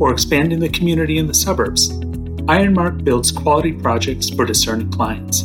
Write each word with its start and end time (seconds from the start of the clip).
or 0.00 0.12
expanding 0.12 0.60
the 0.60 0.68
community 0.68 1.18
in 1.18 1.26
the 1.26 1.34
suburbs, 1.34 1.90
Ironmark 2.48 3.04
builds 3.04 3.30
quality 3.30 3.72
projects 3.72 4.30
for 4.30 4.44
discerning 4.44 4.90
clients. 4.90 5.44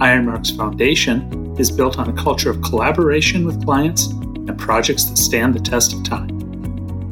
Ironmark's 0.00 0.50
foundation 0.50 1.56
is 1.58 1.70
built 1.70 1.98
on 1.98 2.10
a 2.10 2.12
culture 2.12 2.50
of 2.50 2.60
collaboration 2.62 3.46
with 3.46 3.64
clients 3.64 4.06
and 4.06 4.58
projects 4.58 5.04
that 5.04 5.16
stand 5.16 5.54
the 5.54 5.60
test 5.60 5.92
of 5.92 6.02
time. 6.04 6.28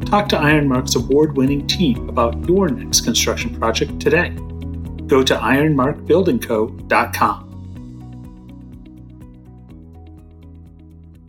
Talk 0.01 0.27
to 0.29 0.37
Ironmark's 0.37 0.95
award 0.95 1.35
winning 1.35 1.67
team 1.67 2.07
about 2.07 2.47
your 2.47 2.69
next 2.69 3.01
construction 3.01 3.59
project 3.59 3.99
today. 3.99 4.29
Go 5.07 5.23
to 5.23 5.35
ironmarkbuildingco.com. 5.35 7.43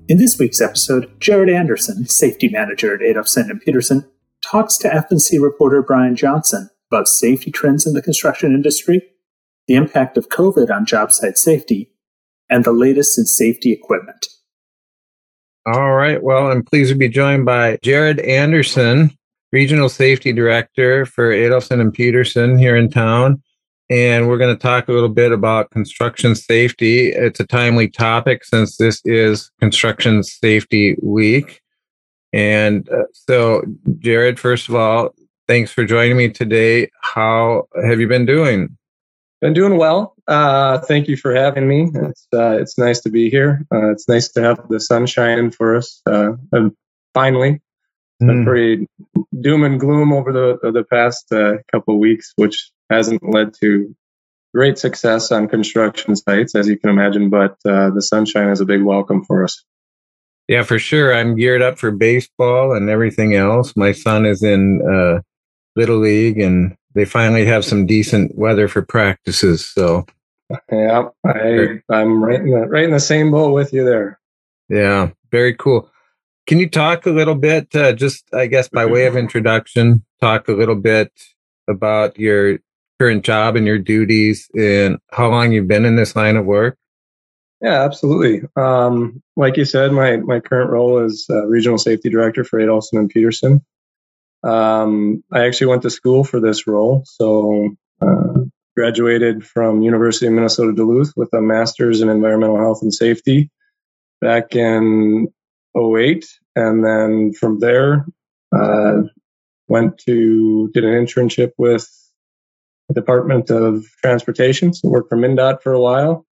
In 0.09 0.19
this 0.19 0.39
week's 0.39 0.61
episode, 0.61 1.11
Jared 1.21 1.51
Anderson, 1.51 2.07
safety 2.07 2.49
manager 2.49 2.95
at 2.95 3.01
Adolfson 3.01 3.51
and 3.51 3.61
Peterson, 3.61 4.09
talks 4.51 4.77
to 4.79 4.89
FNC 4.89 5.41
reporter 5.41 5.83
Brian 5.83 6.17
Johnson 6.17 6.71
about 6.91 7.09
safety 7.09 7.51
trends 7.51 7.87
in 7.87 7.93
the 7.93 8.03
construction 8.03 8.55
industry, 8.55 9.03
the 9.67 9.75
impact 9.75 10.17
of 10.17 10.29
COVID 10.29 10.71
on 10.71 10.87
job 10.87 11.13
site 11.13 11.37
safety, 11.37 11.93
and 12.49 12.65
the 12.65 12.73
latest 12.73 13.19
in 13.19 13.25
safety 13.25 13.73
equipment. 13.73 14.27
All 15.67 15.93
right. 15.93 16.23
Well, 16.23 16.51
I'm 16.51 16.63
pleased 16.63 16.91
to 16.91 16.97
be 16.97 17.11
joined 17.11 17.45
by 17.45 17.79
Jared 17.83 18.21
Anderson, 18.21 19.11
Regional 19.53 19.91
Safety 19.91 20.33
Director 20.33 21.05
for 21.05 21.31
Adolfson 21.31 21.81
and 21.81 21.93
Peterson 21.93 22.59
here 22.59 22.77
in 22.77 22.89
town. 22.89 23.43
And 23.91 24.29
we're 24.29 24.39
going 24.39 24.55
to 24.55 24.61
talk 24.61 24.89
a 24.89 24.93
little 24.93 25.09
bit 25.09 25.33
about 25.33 25.71
construction 25.71 26.35
safety. 26.35 27.09
It's 27.09 27.41
a 27.41 27.47
timely 27.47 27.89
topic 27.89 28.45
since 28.45 28.77
this 28.77 29.01
is 29.05 29.51
Construction 29.61 30.23
Safety 30.23 30.97
Week. 31.03 31.61
And 32.33 32.89
uh, 32.91 33.05
so, 33.13 33.63
Jared, 33.99 34.39
first 34.39 34.69
of 34.69 34.75
all, 34.75 35.15
thanks 35.47 35.73
for 35.73 35.85
joining 35.85 36.17
me 36.17 36.29
today. 36.29 36.91
How 37.01 37.69
have 37.85 38.01
you 38.01 38.09
been 38.09 38.27
doing? 38.27 38.77
Been 39.41 39.55
doing 39.55 39.77
well. 39.77 40.15
Uh, 40.27 40.79
thank 40.79 41.09
you 41.09 41.17
for 41.17 41.35
having 41.35 41.69
me. 41.69 41.91
It's 41.95 42.27
uh, 42.35 42.59
it's 42.61 42.77
nice 42.77 43.01
to 43.03 43.11
be 43.11 43.31
here. 43.31 43.65
Uh, 43.73 43.93
it's 43.93 44.09
nice 44.09 44.29
to 44.33 44.43
have 44.43 44.69
the 44.69 44.81
sun 44.81 45.07
shining 45.07 45.51
for 45.51 45.77
us. 45.77 46.03
Uh, 46.07 46.33
and 46.53 46.73
finally, 47.15 47.51
it's 47.51 48.27
been 48.27 48.45
mm. 48.45 48.47
pretty 48.47 48.89
doom 49.41 49.63
and 49.63 49.79
gloom 49.79 50.13
over 50.13 50.33
the 50.33 50.73
the 50.73 50.85
past 50.85 51.33
uh, 51.33 51.59
couple 51.73 51.95
of 51.95 52.01
weeks, 52.01 52.33
which 52.37 52.71
hasn't 52.91 53.23
led 53.23 53.55
to 53.61 53.95
great 54.53 54.77
success 54.77 55.31
on 55.31 55.47
construction 55.47 56.17
sites, 56.17 56.57
as 56.57 56.67
you 56.67 56.77
can 56.77 56.91
imagine. 56.91 57.31
But 57.31 57.57
uh, 57.65 57.91
the 57.91 58.03
sunshine 58.03 58.49
is 58.49 58.61
a 58.61 58.67
big 58.67 58.83
welcome 58.83 59.25
for 59.25 59.45
us. 59.45 59.63
Yeah, 60.49 60.63
for 60.63 60.79
sure. 60.79 61.15
I'm 61.15 61.37
geared 61.37 61.63
up 61.63 61.79
for 61.79 61.91
baseball 61.91 62.73
and 62.75 62.89
everything 62.89 63.35
else. 63.35 63.77
My 63.77 63.93
son 63.93 64.25
is 64.25 64.43
in 64.43 64.81
little 65.77 65.99
league, 65.99 66.39
and 66.39 66.77
they 66.95 67.05
finally 67.05 67.45
have 67.47 67.65
some 67.65 67.87
decent 67.87 68.37
weather 68.37 68.67
for 68.67 68.83
practices. 68.83 69.65
So, 69.65 70.07
yeah, 70.73 71.09
I 71.25 71.81
I'm 71.91 72.25
right 72.25 72.41
in 72.41 72.51
the 72.51 72.67
right 72.67 72.85
in 72.85 72.91
the 72.91 73.01
same 73.01 73.31
boat 73.31 73.53
with 73.53 73.73
you 73.73 73.85
there. 73.85 74.19
Yeah, 74.69 75.11
very 75.31 75.55
cool. 75.55 75.91
Can 76.47 76.59
you 76.59 76.69
talk 76.69 77.05
a 77.05 77.11
little 77.11 77.35
bit, 77.35 77.75
uh, 77.77 77.93
just 77.93 78.25
I 78.33 78.47
guess 78.47 78.69
by 78.69 78.87
way 78.87 79.07
of 79.07 79.17
introduction, 79.17 80.05
talk 80.21 80.49
a 80.49 80.53
little 80.53 80.75
bit 80.75 81.13
about 81.69 82.19
your 82.19 82.59
current 82.99 83.23
job 83.25 83.55
and 83.55 83.67
your 83.67 83.79
duties 83.79 84.49
and 84.59 84.99
how 85.13 85.29
long 85.29 85.53
you've 85.53 85.69
been 85.69 85.85
in 85.85 85.97
this 85.97 86.17
line 86.17 86.37
of 86.37 86.47
work? 86.47 86.79
Yeah, 87.61 87.83
absolutely. 87.83 88.43
Um, 88.57 89.23
like 89.37 89.57
you 89.57 89.65
said, 89.65 89.93
my 89.93 90.19
my 90.19 90.41
current 90.41 90.71
role 90.71 91.05
is 91.05 91.27
uh, 91.29 91.47
regional 91.47 91.79
safety 91.79 92.09
director 92.09 92.45
for 92.45 92.61
Adolfson 92.61 92.99
and 92.99 93.11
Peterson. 93.11 93.65
Um, 94.45 95.25
I 95.33 95.47
actually 95.47 95.69
went 95.69 95.83
to 95.83 95.91
school 95.91 96.25
for 96.25 96.41
this 96.41 96.67
role. 96.67 97.03
So, 97.07 97.75
uh, 98.01 98.35
graduated 98.77 99.45
from 99.45 99.83
University 99.83 100.27
of 100.29 100.35
Minnesota 100.35 100.73
Duluth 100.73 101.13
with 101.17 101.33
a 101.35 101.41
master's 101.41 102.01
in 102.01 102.09
environmental 102.09 102.59
health 102.59 102.83
and 102.83 102.95
safety 102.95 103.51
back 104.21 104.55
in 104.55 105.29
08. 105.77 106.27
And 106.55 106.85
then 106.85 107.33
from 107.33 107.59
there, 107.59 108.07
uh, 108.57 109.03
went 109.69 109.99
to, 110.07 110.71
did 110.73 110.85
an 110.85 110.93
internship 111.05 111.53
with 111.59 111.89
the 112.89 112.95
Department 112.95 113.51
of 113.51 113.85
Transportation. 114.01 114.73
So 114.73 114.89
worked 114.89 115.09
for 115.09 115.19
MnDOT 115.19 115.63
for 115.63 115.73
a 115.73 115.81
while. 115.81 116.25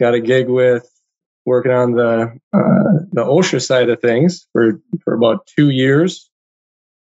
Got 0.00 0.14
a 0.14 0.20
gig 0.20 0.48
with 0.48 0.88
working 1.44 1.72
on 1.72 1.92
the, 1.92 2.38
uh, 2.52 3.04
the 3.12 3.24
OSHA 3.24 3.64
side 3.64 3.88
of 3.88 4.00
things 4.00 4.46
for, 4.52 4.80
for 5.02 5.14
about 5.14 5.46
two 5.46 5.70
years. 5.70 6.30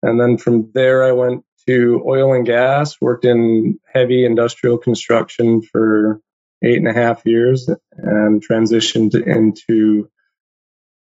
And 0.03 0.21
then 0.21 0.37
from 0.37 0.71
there, 0.75 1.03
I 1.03 1.12
went 1.12 1.44
to 1.66 2.03
oil 2.06 2.34
and 2.34 2.44
gas, 2.44 3.00
worked 3.00 3.25
in 3.25 3.78
heavy 3.93 4.25
industrial 4.25 4.78
construction 4.78 5.62
for 5.62 6.21
eight 6.62 6.78
and 6.78 6.88
a 6.88 6.93
half 6.93 7.25
years, 7.25 7.69
and 7.97 8.47
transitioned 8.47 9.15
into 9.15 10.09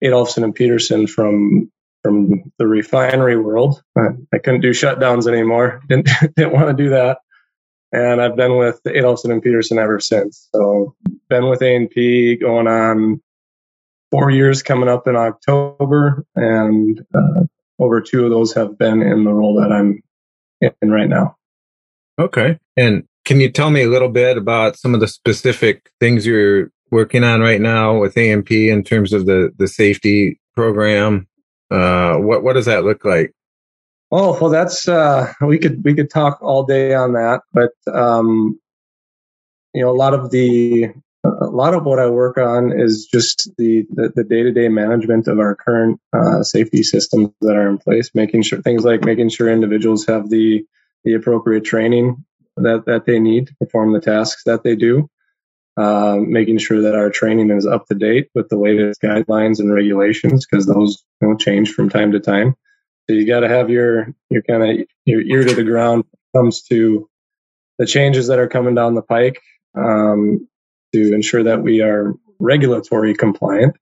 Adolfson 0.03 0.43
and 0.43 0.55
Peterson 0.55 1.07
from 1.07 1.71
from 2.03 2.51
the 2.59 2.67
refinery 2.67 3.35
world. 3.35 3.81
I 3.97 4.37
couldn't 4.37 4.61
do 4.61 4.71
shutdowns 4.71 5.27
anymore. 5.27 5.81
Didn't 5.89 6.09
didn't 6.35 6.53
want 6.53 6.67
to 6.67 6.83
do 6.83 6.89
that. 6.91 7.19
And 7.91 8.21
I've 8.21 8.35
been 8.35 8.57
with 8.57 8.79
Adolfson 8.85 9.31
and 9.31 9.41
Peterson 9.41 9.79
ever 9.79 9.99
since. 9.99 10.49
So 10.53 10.95
been 11.29 11.49
with 11.49 11.61
A&P 11.61 12.35
going 12.37 12.67
on 12.67 13.21
four 14.11 14.31
years 14.31 14.63
coming 14.63 14.89
up 14.89 15.07
in 15.07 15.15
October, 15.15 16.25
and 16.35 17.01
uh, 17.13 17.43
over 17.79 18.01
two 18.01 18.23
of 18.23 18.31
those 18.31 18.53
have 18.53 18.77
been 18.77 19.01
in 19.01 19.23
the 19.23 19.33
role 19.33 19.59
that 19.59 19.71
I'm 19.71 20.01
in 20.61 20.91
right 20.91 21.09
now. 21.09 21.35
Okay. 22.19 22.57
And 22.77 23.03
can 23.25 23.39
you 23.39 23.51
tell 23.51 23.71
me 23.71 23.83
a 23.83 23.89
little 23.89 24.09
bit 24.09 24.37
about 24.37 24.77
some 24.77 24.93
of 24.93 24.99
the 24.99 25.07
specific 25.07 25.91
things 25.99 26.25
you're 26.25 26.71
working 26.91 27.23
on 27.23 27.41
right 27.41 27.59
now 27.59 27.97
with 27.97 28.17
A&P 28.17 28.69
in 28.69 28.83
terms 28.83 29.11
of 29.11 29.25
the, 29.25 29.51
the 29.57 29.67
safety 29.67 30.39
program? 30.55 31.27
Uh, 31.71 32.15
what, 32.17 32.43
what 32.43 32.53
does 32.53 32.65
that 32.65 32.85
look 32.85 33.03
like? 33.03 33.33
Oh, 34.11 34.37
well, 34.39 34.51
that's, 34.51 34.87
uh, 34.87 35.33
we 35.41 35.57
could, 35.57 35.83
we 35.83 35.93
could 35.93 36.09
talk 36.09 36.37
all 36.41 36.63
day 36.63 36.93
on 36.93 37.13
that, 37.13 37.41
but, 37.51 37.71
um, 37.93 38.59
you 39.73 39.81
know, 39.81 39.89
a 39.89 39.97
lot 39.97 40.13
of 40.13 40.31
the 40.31 40.93
a 41.41 41.45
lot 41.45 41.73
of 41.73 41.85
what 41.85 41.99
I 41.99 42.07
work 42.07 42.37
on 42.37 42.71
is 42.71 43.05
just 43.05 43.49
the 43.57 43.85
the 43.89 44.23
day 44.23 44.43
to 44.43 44.51
day 44.51 44.69
management 44.69 45.27
of 45.27 45.39
our 45.39 45.55
current 45.55 45.99
uh, 46.13 46.43
safety 46.43 46.83
systems 46.83 47.29
that 47.41 47.55
are 47.55 47.69
in 47.69 47.77
place, 47.77 48.11
making 48.13 48.43
sure 48.43 48.61
things 48.61 48.83
like 48.83 49.03
making 49.03 49.29
sure 49.29 49.49
individuals 49.49 50.05
have 50.07 50.29
the 50.29 50.65
the 51.03 51.13
appropriate 51.13 51.63
training 51.65 52.25
that 52.57 52.85
that 52.85 53.05
they 53.05 53.19
need 53.19 53.47
to 53.47 53.55
perform 53.55 53.93
the 53.93 54.01
tasks 54.01 54.43
that 54.45 54.63
they 54.63 54.75
do, 54.75 55.09
uh, 55.77 56.17
making 56.19 56.57
sure 56.57 56.81
that 56.81 56.95
our 56.95 57.09
training 57.09 57.51
is 57.51 57.65
up 57.65 57.85
to 57.87 57.95
date 57.95 58.29
with 58.33 58.49
the 58.49 58.57
latest 58.57 59.01
guidelines 59.01 59.59
and 59.59 59.73
regulations 59.73 60.45
because 60.45 60.65
those 60.65 61.03
you 61.21 61.29
know, 61.29 61.37
change 61.37 61.71
from 61.71 61.89
time 61.89 62.11
to 62.11 62.19
time. 62.19 62.55
So 63.07 63.15
you 63.15 63.27
got 63.27 63.41
to 63.41 63.49
have 63.49 63.69
your 63.69 64.13
your 64.29 64.41
kind 64.41 64.63
of 64.63 64.87
your 65.05 65.21
ear 65.21 65.43
to 65.43 65.53
the 65.53 65.63
ground 65.63 66.05
when 66.09 66.19
it 66.23 66.37
comes 66.37 66.63
to 66.63 67.09
the 67.77 67.85
changes 67.85 68.27
that 68.27 68.39
are 68.39 68.47
coming 68.47 68.75
down 68.75 68.95
the 68.95 69.01
pike. 69.01 69.41
Um, 69.77 70.47
to 70.95 71.13
ensure 71.13 71.43
that 71.43 71.61
we 71.61 71.81
are 71.81 72.13
regulatory 72.39 73.13
compliant. 73.13 73.75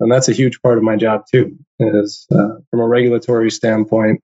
And 0.00 0.10
that's 0.10 0.28
a 0.28 0.32
huge 0.32 0.60
part 0.60 0.76
of 0.76 0.84
my 0.84 0.96
job 0.96 1.24
too, 1.30 1.56
is 1.78 2.26
uh, 2.32 2.58
from 2.70 2.80
a 2.80 2.86
regulatory 2.86 3.50
standpoint, 3.50 4.22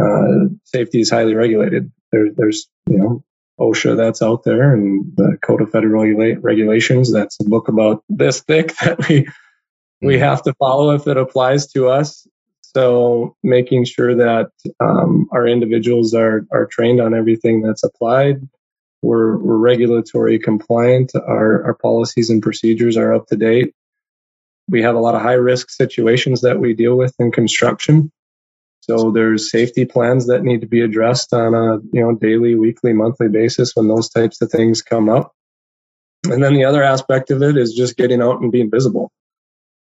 uh, 0.00 0.48
safety 0.64 1.00
is 1.00 1.10
highly 1.10 1.34
regulated. 1.34 1.92
There, 2.10 2.28
there's, 2.34 2.68
you 2.88 2.98
know, 2.98 3.24
OSHA 3.60 3.96
that's 3.96 4.22
out 4.22 4.44
there 4.44 4.72
and 4.72 5.12
the 5.16 5.36
Code 5.42 5.60
of 5.60 5.70
Federal 5.70 6.04
Regula- 6.04 6.40
Regulations. 6.40 7.12
That's 7.12 7.36
a 7.40 7.48
book 7.48 7.68
about 7.68 8.02
this 8.08 8.40
thick 8.40 8.74
that 8.82 9.08
we, 9.08 9.28
we 10.00 10.14
mm-hmm. 10.14 10.22
have 10.22 10.42
to 10.44 10.54
follow 10.54 10.94
if 10.94 11.06
it 11.06 11.18
applies 11.18 11.66
to 11.72 11.88
us. 11.88 12.26
So 12.62 13.36
making 13.42 13.84
sure 13.84 14.14
that 14.14 14.50
um, 14.80 15.28
our 15.32 15.46
individuals 15.46 16.14
are, 16.14 16.46
are 16.50 16.66
trained 16.66 17.00
on 17.00 17.14
everything 17.14 17.62
that's 17.62 17.82
applied, 17.82 18.46
we're, 19.02 19.36
we're 19.38 19.56
regulatory 19.56 20.38
compliant. 20.38 21.12
Our, 21.14 21.64
our 21.64 21.74
policies 21.74 22.30
and 22.30 22.42
procedures 22.42 22.96
are 22.96 23.14
up 23.14 23.26
to 23.28 23.36
date. 23.36 23.74
We 24.68 24.82
have 24.82 24.96
a 24.96 25.00
lot 25.00 25.14
of 25.14 25.22
high 25.22 25.34
risk 25.34 25.70
situations 25.70 26.40
that 26.42 26.58
we 26.58 26.74
deal 26.74 26.96
with 26.96 27.14
in 27.18 27.30
construction. 27.30 28.10
So 28.80 29.10
there's 29.10 29.50
safety 29.50 29.84
plans 29.84 30.26
that 30.26 30.42
need 30.42 30.62
to 30.62 30.66
be 30.66 30.80
addressed 30.80 31.32
on 31.32 31.54
a 31.54 31.78
you 31.92 32.00
know 32.00 32.14
daily, 32.14 32.54
weekly, 32.54 32.92
monthly 32.92 33.28
basis 33.28 33.72
when 33.74 33.88
those 33.88 34.08
types 34.08 34.40
of 34.40 34.50
things 34.50 34.82
come 34.82 35.08
up. 35.08 35.34
And 36.24 36.42
then 36.42 36.54
the 36.54 36.64
other 36.64 36.82
aspect 36.82 37.30
of 37.30 37.42
it 37.42 37.56
is 37.56 37.74
just 37.74 37.96
getting 37.96 38.22
out 38.22 38.40
and 38.40 38.50
being 38.50 38.70
visible. 38.70 39.12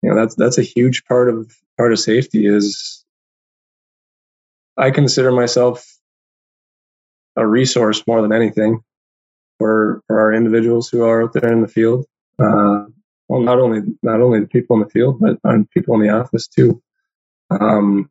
You 0.03 0.11
know, 0.11 0.17
that's 0.17 0.35
that's 0.35 0.59
a 0.59 0.63
huge 0.63 1.05
part 1.05 1.29
of 1.29 1.55
part 1.77 1.93
of 1.93 2.01
safety 2.01 2.47
is 2.47 3.05
I 4.77 4.91
consider 4.91 5.33
myself 5.33 5.87
a 7.37 7.47
resource 7.47 8.03
more 8.07 8.23
than 8.23 8.33
anything 8.33 8.83
for 9.58 10.03
for 10.06 10.20
our 10.20 10.32
individuals 10.32 10.88
who 10.88 11.05
are 11.05 11.23
out 11.23 11.32
there 11.32 11.53
in 11.53 11.62
the 11.62 11.69
field. 11.69 12.06
Uh, 12.38 12.87
well, 13.29 13.41
not 13.41 13.58
only 13.58 13.82
not 14.03 14.20
only 14.20 14.41
the 14.41 14.47
people 14.47 14.76
in 14.76 14.82
the 14.82 14.91
field, 14.91 15.20
but 15.20 15.38
on 15.44 15.67
people 15.73 15.94
in 15.94 16.03
the 16.03 16.11
office 16.14 16.49
too. 16.49 16.82
Um, 17.50 18.11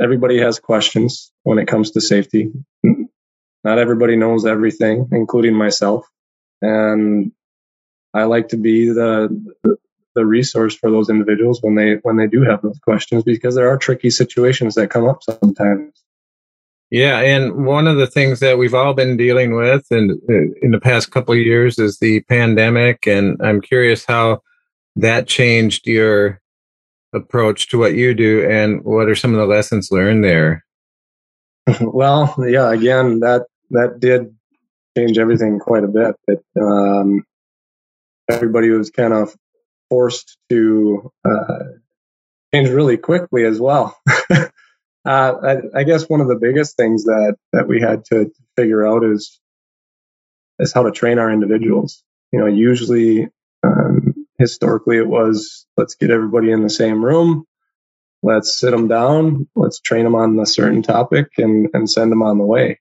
everybody 0.00 0.38
has 0.40 0.58
questions 0.58 1.32
when 1.42 1.58
it 1.58 1.68
comes 1.68 1.92
to 1.92 2.00
safety. 2.00 2.52
Not 3.64 3.78
everybody 3.78 4.16
knows 4.16 4.46
everything, 4.46 5.08
including 5.12 5.54
myself, 5.54 6.06
and 6.62 7.32
I 8.14 8.24
like 8.24 8.48
to 8.48 8.56
be 8.56 8.88
the 8.88 9.54
the 10.14 10.26
resource 10.26 10.74
for 10.74 10.90
those 10.90 11.10
individuals 11.10 11.60
when 11.62 11.74
they 11.76 11.94
when 12.02 12.16
they 12.16 12.26
do 12.26 12.42
have 12.42 12.62
those 12.62 12.78
questions 12.80 13.22
because 13.22 13.54
there 13.54 13.68
are 13.68 13.76
tricky 13.78 14.10
situations 14.10 14.74
that 14.76 14.90
come 14.90 15.06
up 15.06 15.22
sometimes. 15.22 15.92
Yeah, 16.90 17.18
and 17.20 17.66
one 17.66 17.88
of 17.88 17.96
the 17.96 18.06
things 18.06 18.38
that 18.40 18.58
we've 18.58 18.74
all 18.74 18.94
been 18.94 19.16
dealing 19.16 19.56
with 19.56 19.90
in 19.90 20.20
in 20.62 20.70
the 20.70 20.80
past 20.80 21.10
couple 21.10 21.34
years 21.34 21.78
is 21.78 21.98
the 21.98 22.20
pandemic, 22.22 23.06
and 23.06 23.36
I'm 23.42 23.60
curious 23.60 24.04
how 24.04 24.42
that 24.94 25.26
changed 25.26 25.86
your 25.86 26.40
approach 27.12 27.68
to 27.68 27.78
what 27.78 27.94
you 27.94 28.14
do, 28.14 28.48
and 28.48 28.84
what 28.84 29.08
are 29.08 29.16
some 29.16 29.34
of 29.34 29.40
the 29.40 29.46
lessons 29.46 29.90
learned 29.90 30.22
there. 30.22 30.64
well, 31.80 32.34
yeah, 32.38 32.70
again, 32.70 33.20
that 33.20 33.46
that 33.70 33.98
did 33.98 34.32
change 34.96 35.18
everything 35.18 35.58
quite 35.58 35.82
a 35.82 35.88
bit. 35.88 36.14
But 36.26 36.42
um, 36.60 37.24
everybody 38.30 38.70
was 38.70 38.90
kind 38.90 39.12
of 39.12 39.34
forced 39.88 40.38
to 40.50 41.12
uh, 41.24 41.64
change 42.54 42.68
really 42.68 42.96
quickly 42.96 43.44
as 43.44 43.60
well. 43.60 43.98
Uh, 45.06 45.34
I, 45.74 45.80
I, 45.80 45.84
guess 45.84 46.08
one 46.08 46.20
of 46.20 46.26
the 46.26 46.34
biggest 46.34 46.76
things 46.76 47.04
that 47.04 47.36
that 47.52 47.68
we 47.68 47.80
had 47.80 48.04
to 48.06 48.32
figure 48.56 48.84
out 48.84 49.04
is 49.04 49.40
is 50.58 50.72
how 50.72 50.82
to 50.82 50.90
train 50.90 51.20
our 51.20 51.30
individuals. 51.30 52.02
You 52.32 52.40
know, 52.40 52.46
usually 52.46 53.28
um, 53.62 54.26
historically 54.38 54.96
it 54.96 55.06
was 55.06 55.64
let's 55.76 55.94
get 55.94 56.10
everybody 56.10 56.50
in 56.50 56.64
the 56.64 56.70
same 56.70 57.04
room, 57.04 57.44
let's 58.24 58.58
sit 58.58 58.72
them 58.72 58.88
down, 58.88 59.46
let's 59.54 59.80
train 59.80 60.02
them 60.04 60.16
on 60.16 60.38
a 60.40 60.46
certain 60.46 60.82
topic, 60.82 61.28
and 61.38 61.68
and 61.72 61.88
send 61.88 62.10
them 62.10 62.22
on 62.22 62.38
the 62.38 62.44
way. 62.44 62.80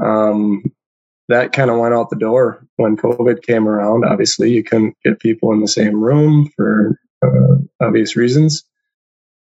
Um, 0.00 0.62
that 1.28 1.52
kind 1.52 1.70
of 1.70 1.78
went 1.78 1.94
out 1.94 2.10
the 2.10 2.16
door 2.16 2.64
when 2.76 2.96
COVID 2.96 3.42
came 3.42 3.66
around. 3.66 4.04
Obviously, 4.04 4.52
you 4.52 4.62
couldn't 4.62 4.96
get 5.04 5.18
people 5.18 5.52
in 5.52 5.60
the 5.60 5.66
same 5.66 6.00
room 6.00 6.52
for 6.56 7.00
uh, 7.24 7.56
obvious 7.84 8.14
reasons. 8.14 8.62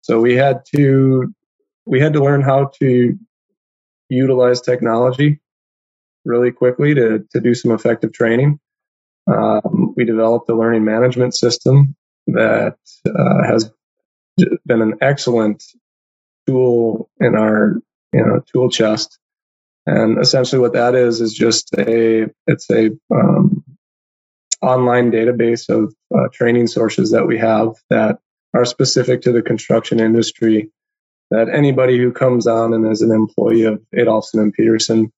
So 0.02 0.20
we 0.20 0.35
had 0.37 0.64
to 0.75 1.32
we 1.88 2.00
had 2.00 2.12
to 2.12 2.23
learn 2.23 2.43
how 2.43 2.70
to 2.81 3.19
utilize 4.11 4.61
technology 4.61 5.40
really 6.25 6.52
quickly 6.52 6.94
to, 6.94 7.25
to 7.32 7.40
do 7.40 7.55
some 7.55 7.73
effective 7.73 8.12
training. 8.12 8.61
Um, 9.26 9.94
we 9.96 10.05
developed 10.05 10.49
a 10.50 10.55
learning 10.55 10.85
management 10.85 11.35
system 11.35 11.96
that 12.26 12.76
uh, 13.06 13.43
has 13.44 13.70
been 14.67 14.82
an 14.82 14.99
excellent 15.00 15.64
tool 16.46 17.11
in 17.20 17.35
our 17.35 17.76
you 18.12 18.25
know 18.25 18.43
tool 18.52 18.70
chest. 18.70 19.19
And 19.87 20.19
essentially, 20.19 20.61
what 20.61 20.75
that 20.75 20.94
is 20.94 21.20
is 21.20 21.32
just 21.32 21.73
a 21.75 22.26
it's 22.46 22.70
a 22.70 22.90
um, 23.11 23.64
online 24.61 25.11
database 25.11 25.69
of 25.69 25.94
uh, 26.14 26.29
training 26.32 26.67
sources 26.67 27.12
that 27.12 27.26
we 27.26 27.38
have 27.38 27.75
that 27.90 28.19
are 28.55 28.64
specific 28.64 29.23
to 29.23 29.32
the 29.32 29.43
construction 29.43 30.00
industry 30.00 30.70
that 31.31 31.49
anybody 31.49 31.99
who 31.99 32.13
comes 32.13 32.47
on 32.47 32.73
and 32.73 32.91
is 32.91 33.03
an 33.03 33.13
employee 33.13 33.65
of 33.65 33.83
Adolfson 33.95 34.41
and 34.41 34.53
Peterson 34.53 35.13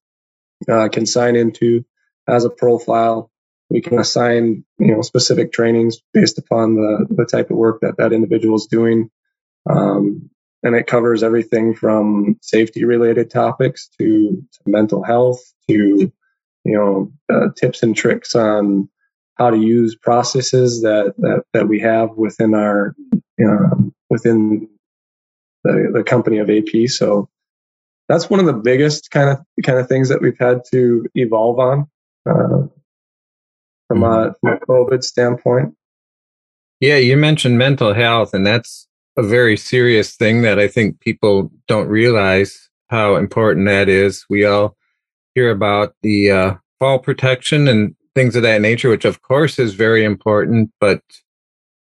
uh, 0.69 0.89
can 0.89 1.07
sign 1.07 1.37
into 1.37 1.85
as 2.29 2.45
a 2.45 2.51
profile. 2.51 3.31
We 3.69 3.81
can 3.81 3.99
assign, 3.99 4.65
you 4.79 4.95
know, 4.95 5.03
specific 5.03 5.53
trainings 5.53 5.99
based 6.13 6.39
upon 6.39 6.75
the, 6.75 7.07
the 7.11 7.25
type 7.25 7.51
of 7.51 7.57
work 7.57 7.81
that 7.83 7.99
that 7.99 8.13
individual 8.13 8.57
is 8.57 8.67
doing. 8.67 9.11
Um, 9.69 10.31
and 10.63 10.75
it 10.75 10.87
covers 10.87 11.23
everything 11.23 11.75
from 11.75 12.37
safety 12.43 12.85
related 12.85 13.31
topics 13.31 13.89
to, 13.99 14.43
to 14.53 14.61
mental 14.67 15.05
health 15.05 15.41
to, 15.69 15.75
you 15.75 16.13
know, 16.65 17.13
uh, 17.33 17.51
tips 17.57 17.83
and 17.83 17.97
tricks 17.97 18.35
on 18.35 18.89
how 19.37 19.51
to 19.51 19.57
use 19.57 19.97
processes 19.97 20.83
that, 20.83 21.15
that, 21.19 21.45
that 21.55 21.69
we 21.69 21.81
have 21.81 22.11
within 22.11 22.55
our, 22.55 22.95
know, 23.39 23.93
within 24.11 24.69
the, 25.65 25.91
the 25.93 26.05
company 26.05 26.39
of 26.39 26.51
AP. 26.51 26.89
So 26.89 27.29
that's 28.09 28.29
one 28.29 28.41
of 28.41 28.47
the 28.47 28.53
biggest 28.53 29.11
kind 29.11 29.31
of 29.31 29.65
kind 29.65 29.79
of 29.79 29.89
things 29.89 30.09
that 30.09 30.21
we've 30.21 30.39
had 30.39 30.63
to 30.73 31.07
evolve 31.15 31.59
on 31.59 31.89
uh, 32.29 32.67
from, 33.89 34.03
a, 34.03 34.35
from 34.41 34.53
a 34.53 34.57
COVID 34.59 35.03
standpoint. 35.05 35.75
Yeah, 36.81 36.97
you 36.97 37.17
mentioned 37.17 37.59
mental 37.59 37.93
health, 37.93 38.33
and 38.33 38.47
that's 38.47 38.89
a 39.17 39.23
very 39.23 39.57
serious 39.57 40.17
thing 40.17 40.43
that 40.43 40.59
I 40.59 40.67
think 40.67 41.01
people 41.01 41.51
don't 41.69 41.89
realize 41.89 42.71
how 42.89 43.17
important 43.17 43.67
that 43.67 43.89
is. 43.89 44.25
We 44.31 44.45
all 44.45 44.77
hear 45.35 45.51
about 45.51 45.95
the 46.03 46.31
uh, 46.31 46.55
fall 46.79 46.99
protection 46.99 47.69
and 47.69 47.95
things 48.15 48.35
of 48.35 48.43
that 48.43 48.61
nature, 48.61 48.89
which 48.89 49.05
of 49.05 49.23
course 49.23 49.59
is 49.59 49.75
very 49.75 50.05
important. 50.05 50.71
But 50.81 51.03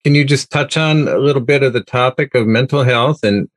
can 0.05 0.15
you 0.15 0.25
just 0.25 0.51
touch 0.51 0.77
on 0.77 1.09
a 1.09 1.19
little 1.19 1.43
bit 1.43 1.63
of 1.63 1.73
the 1.73 1.83
topic 1.83 2.35
of 2.35 2.47
mental 2.47 2.83
health 2.83 3.21
and 3.23 3.49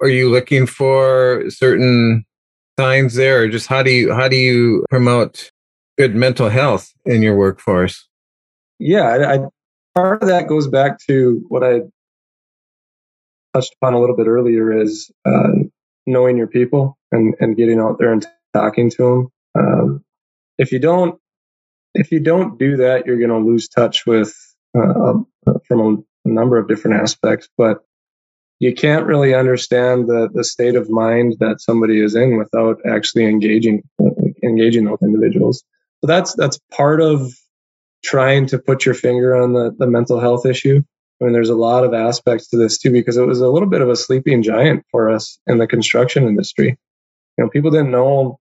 are 0.00 0.08
you 0.08 0.30
looking 0.30 0.66
for 0.66 1.44
certain 1.48 2.24
signs 2.78 3.14
there 3.14 3.42
or 3.42 3.48
just 3.48 3.66
how 3.66 3.82
do 3.82 3.90
you 3.90 4.12
how 4.12 4.28
do 4.28 4.36
you 4.36 4.84
promote 4.88 5.50
good 5.98 6.14
mental 6.14 6.48
health 6.48 6.92
in 7.04 7.22
your 7.22 7.36
workforce? 7.36 8.08
Yeah 8.78 9.02
I, 9.02 9.34
I, 9.34 9.38
part 9.94 10.22
of 10.22 10.28
that 10.28 10.48
goes 10.48 10.68
back 10.68 10.98
to 11.08 11.44
what 11.48 11.64
i 11.64 11.80
touched 13.54 13.74
upon 13.80 13.94
a 13.94 14.00
little 14.00 14.16
bit 14.16 14.28
earlier 14.28 14.80
is 14.80 15.10
uh, 15.26 15.52
knowing 16.06 16.36
your 16.36 16.46
people 16.46 16.96
and, 17.10 17.34
and 17.40 17.56
getting 17.56 17.80
out 17.80 17.98
there 17.98 18.12
and 18.12 18.24
talking 18.54 18.90
to 18.90 19.30
them 19.54 19.64
um, 19.64 20.04
if 20.58 20.72
you 20.72 20.78
don't 20.78 21.20
if 21.94 22.12
you 22.12 22.20
don't 22.20 22.58
do 22.58 22.76
that 22.76 23.06
you're 23.06 23.18
going 23.18 23.30
to 23.30 23.38
lose 23.38 23.68
touch 23.68 24.06
with 24.06 24.34
uh, 24.78 25.14
from 25.66 25.80
a, 25.80 26.28
a 26.28 26.32
number 26.32 26.56
of 26.56 26.68
different 26.68 27.00
aspects 27.00 27.48
but 27.58 27.84
you 28.60 28.74
can't 28.74 29.06
really 29.06 29.34
understand 29.34 30.06
the, 30.06 30.28
the 30.32 30.44
state 30.44 30.76
of 30.76 30.88
mind 30.90 31.36
that 31.40 31.60
somebody 31.60 32.00
is 32.00 32.14
in 32.14 32.38
without 32.38 32.78
actually 32.86 33.24
engaging 33.24 33.82
engaging 34.42 34.84
those 34.84 35.02
individuals. 35.02 35.64
So 36.00 36.06
that's 36.06 36.34
that's 36.34 36.60
part 36.70 37.00
of 37.00 37.32
trying 38.04 38.46
to 38.46 38.58
put 38.58 38.86
your 38.86 38.94
finger 38.94 39.34
on 39.34 39.52
the, 39.52 39.74
the 39.78 39.86
mental 39.86 40.20
health 40.20 40.46
issue. 40.46 40.82
I 41.20 41.24
mean, 41.24 41.32
there's 41.34 41.50
a 41.50 41.54
lot 41.54 41.84
of 41.84 41.92
aspects 41.92 42.48
to 42.48 42.56
this 42.56 42.78
too, 42.78 42.90
because 42.90 43.18
it 43.18 43.26
was 43.26 43.40
a 43.40 43.48
little 43.48 43.68
bit 43.68 43.82
of 43.82 43.90
a 43.90 43.96
sleeping 43.96 44.42
giant 44.42 44.84
for 44.90 45.10
us 45.10 45.38
in 45.46 45.58
the 45.58 45.66
construction 45.66 46.26
industry. 46.26 46.78
You 47.36 47.44
know, 47.44 47.50
people 47.50 47.70
didn't 47.70 47.90
know, 47.90 48.38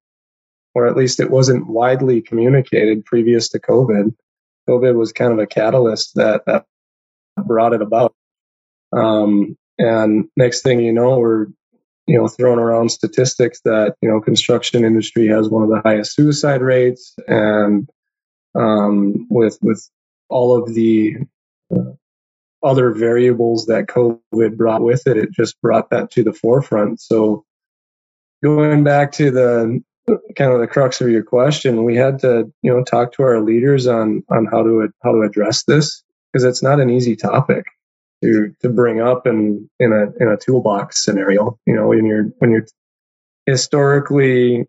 or 0.73 0.87
at 0.87 0.95
least 0.95 1.19
it 1.19 1.29
wasn't 1.29 1.67
widely 1.67 2.21
communicated 2.21 3.03
previous 3.03 3.49
to 3.49 3.59
COVID. 3.59 4.13
COVID 4.69 4.95
was 4.95 5.11
kind 5.11 5.33
of 5.33 5.39
a 5.39 5.47
catalyst 5.47 6.15
that, 6.15 6.43
that 6.45 6.65
brought 7.37 7.73
it 7.73 7.81
about. 7.81 8.13
Um, 8.93 9.57
and 9.79 10.27
next 10.35 10.61
thing 10.61 10.81
you 10.81 10.91
know, 10.91 11.17
we're 11.17 11.47
you 12.05 12.17
know 12.17 12.27
throwing 12.27 12.59
around 12.59 12.89
statistics 12.89 13.61
that 13.65 13.95
you 14.01 14.09
know 14.09 14.19
construction 14.19 14.83
industry 14.83 15.27
has 15.27 15.49
one 15.49 15.63
of 15.63 15.69
the 15.69 15.81
highest 15.83 16.15
suicide 16.15 16.61
rates, 16.61 17.15
and 17.27 17.89
um, 18.55 19.27
with 19.29 19.57
with 19.61 19.89
all 20.27 20.57
of 20.57 20.73
the 20.73 21.15
uh, 21.73 21.93
other 22.61 22.91
variables 22.91 23.67
that 23.67 23.87
COVID 23.87 24.57
brought 24.57 24.81
with 24.81 25.07
it, 25.07 25.17
it 25.17 25.31
just 25.31 25.59
brought 25.61 25.89
that 25.91 26.11
to 26.11 26.23
the 26.23 26.33
forefront. 26.33 26.99
So 26.99 27.45
going 28.43 28.83
back 28.83 29.13
to 29.13 29.31
the 29.31 29.81
kind 30.35 30.51
of 30.51 30.59
the 30.59 30.67
crux 30.67 30.99
of 30.99 31.09
your 31.09 31.23
question, 31.23 31.85
we 31.85 31.95
had 31.95 32.19
to 32.19 32.51
you 32.61 32.71
know 32.73 32.83
talk 32.83 33.13
to 33.13 33.23
our 33.23 33.39
leaders 33.39 33.87
on 33.87 34.23
on 34.29 34.45
how 34.45 34.63
to 34.63 34.89
how 35.01 35.13
to 35.13 35.21
address 35.21 35.63
this 35.63 36.03
because 36.33 36.43
it's 36.43 36.61
not 36.61 36.81
an 36.81 36.89
easy 36.89 37.15
topic 37.15 37.65
to 38.23 38.53
to 38.61 38.69
bring 38.69 39.01
up 39.01 39.27
in 39.27 39.69
in 39.79 39.93
a 39.93 40.23
in 40.23 40.29
a 40.29 40.37
toolbox 40.37 41.03
scenario. 41.03 41.57
You 41.65 41.75
know, 41.75 41.87
when 41.87 42.05
you're 42.05 42.25
when 42.39 42.51
you're 42.51 42.67
historically 43.45 44.67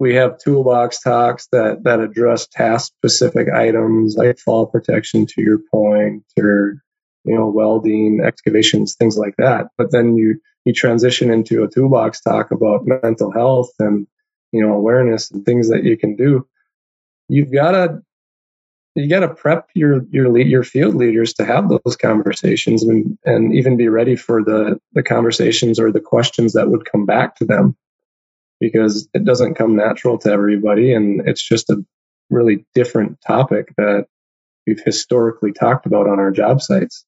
we 0.00 0.14
have 0.14 0.38
toolbox 0.38 1.00
talks 1.00 1.46
that 1.52 1.84
that 1.84 2.00
address 2.00 2.46
task 2.48 2.92
specific 2.96 3.48
items 3.48 4.16
like 4.16 4.38
fall 4.38 4.66
protection 4.66 5.24
to 5.26 5.40
your 5.40 5.60
point 5.70 6.24
or 6.38 6.82
you 7.24 7.34
know, 7.34 7.46
welding, 7.48 8.20
excavations, 8.24 8.94
things 8.94 9.16
like 9.16 9.34
that. 9.38 9.68
But 9.76 9.90
then 9.90 10.16
you 10.16 10.40
you 10.64 10.72
transition 10.72 11.30
into 11.30 11.62
a 11.62 11.68
toolbox 11.68 12.20
talk 12.20 12.50
about 12.50 12.86
mental 12.86 13.32
health 13.32 13.70
and 13.78 14.06
you 14.52 14.62
know 14.62 14.74
awareness 14.74 15.30
and 15.30 15.44
things 15.44 15.68
that 15.70 15.84
you 15.84 15.96
can 15.96 16.16
do. 16.16 16.46
You've 17.28 17.52
got 17.52 17.72
to 17.72 18.02
you 18.94 19.08
got 19.08 19.20
to 19.20 19.34
prep 19.34 19.68
your 19.74 20.04
your 20.10 20.28
lead, 20.28 20.48
your 20.48 20.62
field 20.62 20.94
leaders 20.94 21.34
to 21.34 21.44
have 21.44 21.68
those 21.68 21.96
conversations 21.96 22.82
and 22.82 23.18
and 23.24 23.54
even 23.54 23.76
be 23.76 23.88
ready 23.88 24.16
for 24.16 24.42
the 24.42 24.80
the 24.92 25.02
conversations 25.02 25.80
or 25.80 25.90
the 25.90 26.00
questions 26.00 26.52
that 26.52 26.68
would 26.68 26.84
come 26.90 27.04
back 27.06 27.36
to 27.36 27.44
them 27.44 27.76
because 28.60 29.08
it 29.12 29.24
doesn't 29.24 29.56
come 29.56 29.76
natural 29.76 30.18
to 30.18 30.30
everybody 30.30 30.92
and 30.92 31.26
it's 31.28 31.42
just 31.46 31.70
a 31.70 31.84
really 32.30 32.64
different 32.74 33.18
topic 33.26 33.74
that 33.76 34.06
we've 34.66 34.82
historically 34.82 35.52
talked 35.52 35.86
about 35.86 36.08
on 36.08 36.18
our 36.18 36.30
job 36.30 36.62
sites. 36.62 37.04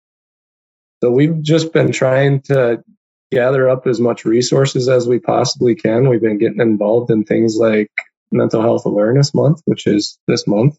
So 1.03 1.11
we've 1.11 1.41
just 1.43 1.73
been 1.73 1.93
trying 1.93 2.43
to 2.43 2.83
gather 3.31 3.69
up 3.69 3.87
as 3.87 4.01
much 4.01 4.25
resources 4.25 4.89
as 4.89 5.09
we 5.09 5.19
possibly 5.19 5.75
can. 5.75 6.09
We've 6.09 6.21
been 6.21 6.39
getting 6.39 6.61
involved 6.61 7.11
in 7.11 7.25
things 7.25 7.57
like 7.57 7.91
Mental 8.31 8.63
Health 8.63 8.87
Awareness 8.87 9.35
Month, 9.35 9.63
which 9.65 9.87
is 9.87 10.19
this 10.27 10.47
month. 10.47 10.79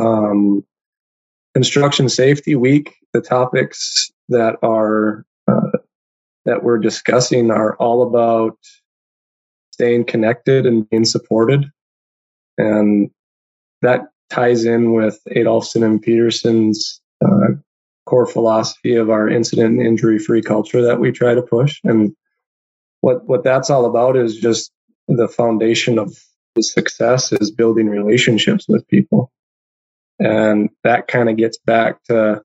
Um, 0.00 0.64
Construction 1.54 2.08
Safety 2.08 2.54
Week. 2.54 2.94
The 3.12 3.20
topics 3.20 4.10
that 4.28 4.56
are 4.62 5.24
uh, 5.48 5.78
that 6.44 6.62
we're 6.62 6.78
discussing 6.78 7.50
are 7.50 7.76
all 7.76 8.02
about 8.02 8.56
staying 9.72 10.04
connected 10.04 10.64
and 10.64 10.88
being 10.88 11.04
supported, 11.04 11.66
and 12.56 13.10
that 13.82 14.08
ties 14.30 14.64
in 14.64 14.92
with 14.92 15.18
Adolfson 15.36 15.84
and 15.84 16.00
Peterson's 16.00 17.00
uh, 17.24 17.48
core 18.06 18.26
philosophy 18.26 18.94
of 18.94 19.10
our 19.10 19.28
incident 19.28 19.78
and 19.78 19.86
injury 19.86 20.18
free 20.18 20.42
culture 20.42 20.82
that 20.82 21.00
we 21.00 21.12
try 21.12 21.34
to 21.34 21.42
push. 21.42 21.80
And 21.84 22.14
what, 23.00 23.26
what 23.26 23.44
that's 23.44 23.70
all 23.70 23.86
about 23.86 24.16
is 24.16 24.36
just 24.36 24.72
the 25.08 25.28
foundation 25.28 25.98
of 25.98 26.16
the 26.54 26.62
success 26.62 27.32
is 27.32 27.50
building 27.50 27.88
relationships 27.88 28.66
with 28.68 28.86
people. 28.88 29.30
And 30.20 30.70
that 30.84 31.08
kind 31.08 31.28
of 31.28 31.36
gets 31.36 31.58
back 31.58 32.02
to 32.04 32.42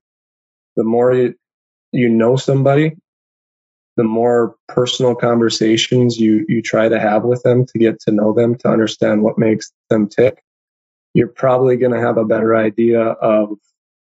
the 0.76 0.84
more 0.84 1.14
you, 1.14 1.34
you 1.92 2.08
know 2.08 2.36
somebody, 2.36 2.96
the 3.96 4.04
more 4.04 4.56
personal 4.68 5.14
conversations 5.14 6.18
you, 6.18 6.44
you 6.48 6.62
try 6.62 6.88
to 6.88 6.98
have 6.98 7.24
with 7.24 7.42
them 7.42 7.64
to 7.66 7.78
get 7.78 8.00
to 8.00 8.12
know 8.12 8.32
them, 8.32 8.56
to 8.56 8.68
understand 8.68 9.22
what 9.22 9.38
makes 9.38 9.72
them 9.88 10.08
tick 10.08 10.42
you're 11.16 11.28
probably 11.28 11.78
going 11.78 11.92
to 11.92 12.00
have 12.00 12.18
a 12.18 12.26
better 12.26 12.54
idea 12.54 13.00
of 13.00 13.56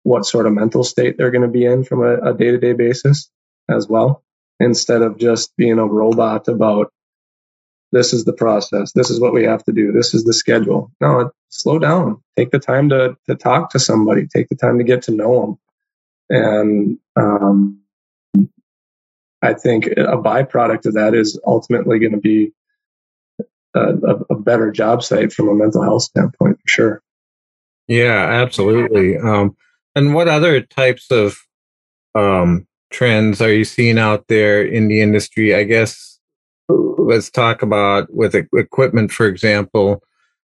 what 0.02 0.26
sort 0.26 0.46
of 0.46 0.52
mental 0.52 0.84
state 0.84 1.16
they're 1.16 1.30
going 1.30 1.40
to 1.40 1.48
be 1.48 1.64
in 1.64 1.82
from 1.82 2.04
a 2.04 2.34
day 2.34 2.50
to 2.50 2.58
day 2.58 2.74
basis 2.74 3.30
as 3.70 3.88
well, 3.88 4.22
instead 4.60 5.00
of 5.00 5.16
just 5.16 5.56
being 5.56 5.78
a 5.78 5.86
robot 5.86 6.46
about 6.46 6.92
this 7.90 8.12
is 8.12 8.26
the 8.26 8.34
process, 8.34 8.92
this 8.92 9.08
is 9.08 9.18
what 9.18 9.32
we 9.32 9.44
have 9.44 9.64
to 9.64 9.72
do, 9.72 9.92
this 9.92 10.12
is 10.12 10.24
the 10.24 10.34
schedule. 10.34 10.92
No, 11.00 11.30
slow 11.50 11.78
down. 11.78 12.22
Take 12.36 12.50
the 12.50 12.58
time 12.58 12.88
to 12.88 13.16
to 13.28 13.34
talk 13.34 13.70
to 13.70 13.78
somebody. 13.78 14.26
Take 14.26 14.48
the 14.48 14.56
time 14.56 14.78
to 14.78 14.84
get 14.84 15.02
to 15.02 15.12
know 15.12 15.58
them, 16.30 16.38
and 16.38 16.98
um, 17.16 17.80
I 19.42 19.54
think 19.54 19.86
a 19.86 20.16
byproduct 20.16 20.86
of 20.86 20.94
that 20.94 21.14
is 21.14 21.38
ultimately 21.46 21.98
going 21.98 22.12
to 22.12 22.18
be 22.18 22.52
a, 23.74 23.94
a, 24.30 24.34
better 24.34 24.70
job 24.72 25.02
site 25.02 25.32
from 25.32 25.48
a 25.48 25.54
mental 25.54 25.82
health 25.82 26.02
standpoint 26.02 26.58
for 26.60 26.68
sure. 26.68 27.02
Yeah, 27.86 28.26
absolutely. 28.42 29.16
Um, 29.16 29.56
and 29.94 30.14
what 30.14 30.28
other 30.28 30.60
types 30.60 31.10
of 31.10 31.38
um, 32.14 32.66
trends 32.90 33.40
are 33.40 33.52
you 33.52 33.64
seeing 33.64 33.98
out 33.98 34.26
there 34.28 34.62
in 34.62 34.88
the 34.88 35.00
industry? 35.00 35.54
I 35.54 35.64
guess 35.64 36.18
let's 36.68 37.30
talk 37.30 37.62
about 37.62 38.12
with 38.12 38.34
equipment, 38.34 39.12
for 39.12 39.26
example. 39.26 40.02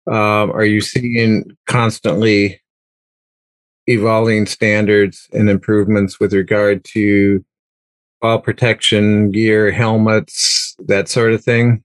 Um, 0.07 0.51
are 0.51 0.65
you 0.65 0.81
seeing 0.81 1.45
constantly 1.67 2.61
evolving 3.87 4.45
standards 4.45 5.27
and 5.33 5.49
improvements 5.49 6.19
with 6.19 6.33
regard 6.33 6.83
to 6.85 7.43
fall 8.21 8.39
protection 8.39 9.31
gear, 9.31 9.71
helmets, 9.71 10.75
that 10.87 11.09
sort 11.09 11.33
of 11.33 11.43
thing? 11.43 11.83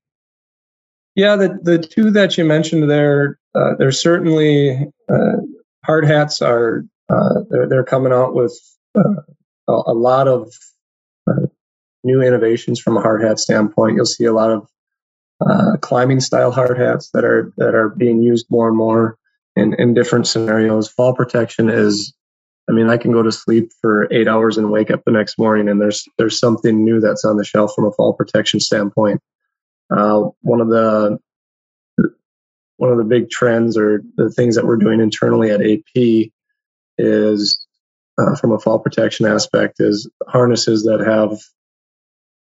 Yeah, 1.14 1.36
the 1.36 1.58
the 1.62 1.78
two 1.78 2.10
that 2.10 2.36
you 2.36 2.44
mentioned 2.44 2.90
there, 2.90 3.38
uh, 3.54 3.74
there's 3.78 4.00
certainly 4.00 4.86
uh, 5.08 5.36
hard 5.84 6.04
hats 6.04 6.42
are 6.42 6.84
uh, 7.08 7.40
they're 7.48 7.66
they're 7.66 7.84
coming 7.84 8.12
out 8.12 8.34
with 8.34 8.58
uh, 8.98 9.22
a, 9.68 9.72
a, 9.86 9.94
lot 9.94 10.28
of 10.28 10.52
uh, 11.26 11.46
new 12.04 12.20
innovations 12.20 12.78
from 12.78 12.98
a 12.98 13.00
hard 13.00 13.22
hat 13.22 13.38
standpoint. 13.38 13.96
You'll 13.96 14.04
see 14.04 14.24
a 14.24 14.32
lot 14.32 14.50
of 14.50 14.68
uh, 15.40 15.76
climbing 15.80 16.20
style 16.20 16.50
hard 16.50 16.78
hats 16.78 17.10
that 17.12 17.24
are 17.24 17.52
that 17.56 17.74
are 17.74 17.90
being 17.90 18.22
used 18.22 18.46
more 18.50 18.68
and 18.68 18.76
more 18.76 19.18
in 19.54 19.74
in 19.74 19.94
different 19.94 20.26
scenarios. 20.26 20.88
Fall 20.88 21.14
protection 21.14 21.68
is 21.68 22.14
I 22.68 22.72
mean, 22.72 22.88
I 22.88 22.96
can 22.96 23.12
go 23.12 23.22
to 23.22 23.30
sleep 23.30 23.70
for 23.80 24.12
eight 24.12 24.26
hours 24.26 24.58
and 24.58 24.72
wake 24.72 24.90
up 24.90 25.04
the 25.04 25.12
next 25.12 25.38
morning, 25.38 25.68
and 25.68 25.80
there's 25.80 26.04
there's 26.18 26.38
something 26.38 26.84
new 26.84 27.00
that's 27.00 27.24
on 27.24 27.36
the 27.36 27.44
shelf 27.44 27.72
from 27.74 27.86
a 27.86 27.92
fall 27.92 28.12
protection 28.12 28.58
standpoint. 28.58 29.20
Uh, 29.90 30.30
one 30.40 30.60
of 30.60 30.68
the 30.68 31.18
one 32.78 32.90
of 32.90 32.98
the 32.98 33.04
big 33.04 33.30
trends 33.30 33.76
or 33.78 34.02
the 34.16 34.30
things 34.30 34.56
that 34.56 34.66
we're 34.66 34.76
doing 34.76 35.00
internally 35.00 35.50
at 35.50 35.62
AP 35.62 36.30
is 36.98 37.66
uh, 38.18 38.34
from 38.36 38.52
a 38.52 38.58
fall 38.58 38.78
protection 38.78 39.26
aspect 39.26 39.76
is 39.78 40.10
harnesses 40.26 40.82
that 40.84 41.00
have 41.00 41.38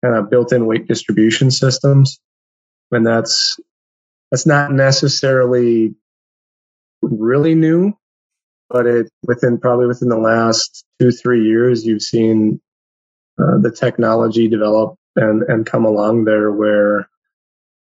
kind 0.04 0.16
of 0.16 0.30
built-in 0.30 0.66
weight 0.66 0.86
distribution 0.86 1.50
systems, 1.50 2.20
and 2.92 3.06
that's 3.06 3.58
that's 4.30 4.46
not 4.46 4.72
necessarily 4.72 5.94
really 7.02 7.54
new, 7.54 7.92
but 8.68 8.86
it 8.86 9.10
within 9.26 9.58
probably 9.58 9.86
within 9.86 10.08
the 10.08 10.18
last 10.18 10.84
two 11.00 11.10
three 11.10 11.44
years 11.44 11.86
you've 11.86 12.02
seen 12.02 12.60
uh, 13.40 13.58
the 13.60 13.70
technology 13.70 14.48
develop 14.48 14.96
and 15.16 15.42
and 15.44 15.66
come 15.66 15.84
along 15.84 16.24
there 16.24 16.52
where 16.52 17.08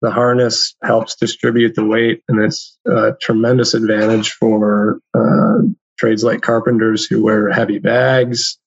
the 0.02 0.10
harness 0.10 0.74
helps 0.82 1.16
distribute 1.16 1.74
the 1.74 1.84
weight, 1.84 2.22
and 2.28 2.42
it's 2.42 2.78
a 2.86 3.12
tremendous 3.20 3.74
advantage 3.74 4.32
for 4.32 5.00
uh, 5.14 5.58
trades 5.98 6.22
like 6.22 6.42
carpenters 6.42 7.06
who 7.06 7.24
wear 7.24 7.50
heavy 7.50 7.78
bags, 7.78 8.58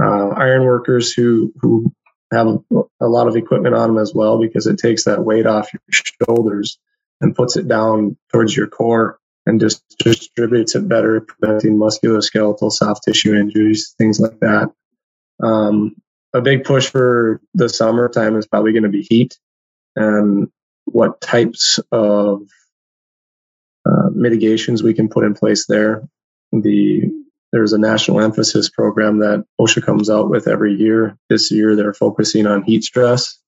uh, 0.00 0.28
iron 0.28 0.64
workers 0.64 1.12
who 1.12 1.52
who 1.60 1.92
have 2.32 2.58
a 3.00 3.06
lot 3.06 3.28
of 3.28 3.36
equipment 3.36 3.74
on 3.74 3.94
them 3.94 3.98
as 3.98 4.12
well 4.14 4.40
because 4.40 4.66
it 4.66 4.78
takes 4.78 5.04
that 5.04 5.24
weight 5.24 5.46
off 5.46 5.72
your 5.72 5.80
shoulders 5.90 6.78
and 7.20 7.34
puts 7.34 7.56
it 7.56 7.68
down 7.68 8.16
towards 8.32 8.56
your 8.56 8.66
core 8.66 9.18
and 9.46 9.60
just 9.60 9.82
distributes 9.98 10.74
it 10.74 10.88
better, 10.88 11.20
preventing 11.20 11.76
musculoskeletal 11.76 12.72
soft 12.72 13.04
tissue 13.04 13.34
injuries, 13.34 13.94
things 13.98 14.18
like 14.18 14.40
that. 14.40 14.72
Um, 15.42 15.96
a 16.32 16.40
big 16.40 16.64
push 16.64 16.88
for 16.88 17.40
the 17.52 17.68
summertime 17.68 18.36
is 18.36 18.46
probably 18.46 18.72
going 18.72 18.84
to 18.84 18.88
be 18.88 19.06
heat. 19.08 19.38
And 19.94 20.48
what 20.86 21.20
types 21.20 21.78
of 21.92 22.42
uh, 23.86 24.08
mitigations 24.14 24.82
we 24.82 24.94
can 24.94 25.08
put 25.08 25.24
in 25.24 25.34
place 25.34 25.66
there. 25.66 26.08
The 26.52 27.23
there's 27.54 27.72
a 27.72 27.78
national 27.78 28.20
emphasis 28.20 28.68
program 28.68 29.20
that 29.20 29.44
OSHA 29.60 29.84
comes 29.84 30.10
out 30.10 30.28
with 30.28 30.48
every 30.48 30.74
year. 30.74 31.16
This 31.30 31.52
year 31.52 31.76
they're 31.76 31.94
focusing 31.94 32.48
on 32.48 32.64
heat 32.64 32.82
stress. 32.82 33.38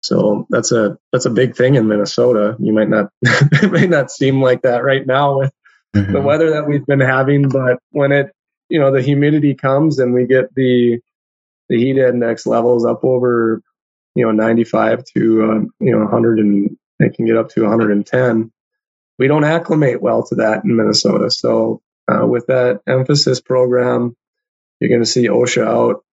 So 0.00 0.44
that's 0.50 0.72
a 0.72 0.98
that's 1.12 1.24
a 1.24 1.30
big 1.30 1.54
thing 1.54 1.76
in 1.76 1.86
Minnesota. 1.86 2.56
You 2.58 2.72
might 2.72 2.88
not 2.88 3.10
it 3.22 3.70
may 3.70 3.86
not 3.86 4.10
seem 4.10 4.42
like 4.42 4.62
that 4.62 4.82
right 4.82 5.06
now 5.06 5.38
with 5.38 5.52
mm-hmm. 5.94 6.12
the 6.12 6.20
weather 6.20 6.50
that 6.50 6.66
we've 6.66 6.84
been 6.84 6.98
having, 6.98 7.48
but 7.48 7.78
when 7.90 8.10
it 8.10 8.32
you 8.68 8.80
know 8.80 8.90
the 8.90 9.02
humidity 9.02 9.54
comes 9.54 10.00
and 10.00 10.12
we 10.12 10.26
get 10.26 10.52
the 10.56 10.98
the 11.68 11.78
heat 11.78 11.98
index 11.98 12.44
levels 12.44 12.84
up 12.84 13.04
over 13.04 13.62
you 14.16 14.24
know 14.24 14.32
95 14.32 15.04
to 15.14 15.42
uh, 15.44 15.60
you 15.78 15.92
know 15.92 16.00
100 16.00 16.40
and 16.40 16.76
it 16.98 17.14
can 17.14 17.26
get 17.26 17.36
up 17.36 17.50
to 17.50 17.62
110 17.62 18.50
we 19.18 19.28
don't 19.28 19.44
acclimate 19.44 20.00
well 20.00 20.24
to 20.24 20.34
that 20.36 20.64
in 20.64 20.76
minnesota 20.76 21.30
so 21.30 21.80
uh, 22.08 22.26
with 22.26 22.46
that 22.46 22.80
emphasis 22.86 23.40
program 23.40 24.16
you're 24.80 24.90
going 24.90 25.02
to 25.02 25.06
see 25.06 25.28
osha 25.28 25.66
out 25.66 26.04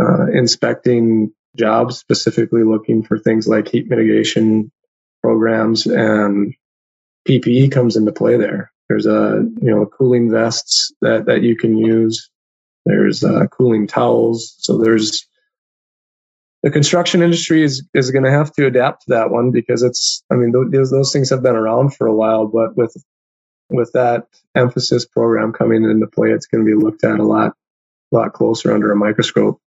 uh, 0.00 0.26
inspecting 0.32 1.32
jobs 1.56 1.98
specifically 1.98 2.64
looking 2.64 3.02
for 3.02 3.18
things 3.18 3.46
like 3.46 3.68
heat 3.68 3.88
mitigation 3.88 4.70
programs 5.22 5.86
and 5.86 6.54
ppe 7.28 7.70
comes 7.70 7.96
into 7.96 8.12
play 8.12 8.36
there. 8.36 8.70
There's 8.88 9.06
a 9.06 9.44
you 9.62 9.70
know 9.70 9.86
cooling 9.86 10.30
vests 10.30 10.92
that 11.00 11.26
that 11.26 11.42
you 11.42 11.56
can 11.56 11.76
use. 11.76 12.30
There's 12.84 13.24
uh, 13.24 13.46
cooling 13.46 13.86
towels. 13.86 14.54
So 14.58 14.78
there's 14.78 15.26
the 16.62 16.70
construction 16.70 17.22
industry 17.22 17.62
is 17.62 17.86
is 17.94 18.10
going 18.10 18.24
to 18.24 18.30
have 18.30 18.52
to 18.54 18.66
adapt 18.66 19.02
to 19.02 19.10
that 19.10 19.30
one 19.30 19.50
because 19.50 19.82
it's 19.82 20.22
I 20.30 20.34
mean 20.34 20.52
those 20.70 20.90
those 20.90 21.12
things 21.12 21.30
have 21.30 21.42
been 21.42 21.56
around 21.56 21.94
for 21.94 22.06
a 22.06 22.14
while, 22.14 22.46
but 22.46 22.76
with 22.76 22.94
with 23.70 23.92
that 23.92 24.26
emphasis 24.54 25.04
program 25.04 25.52
coming 25.52 25.84
into 25.84 26.06
play, 26.06 26.30
it's 26.30 26.46
going 26.46 26.64
to 26.64 26.68
be 26.68 26.80
looked 26.80 27.04
at 27.04 27.18
a 27.18 27.24
lot 27.24 27.54
a 28.12 28.16
lot 28.16 28.32
closer 28.32 28.72
under 28.72 28.92
a 28.92 28.96
microscope. 28.96 29.60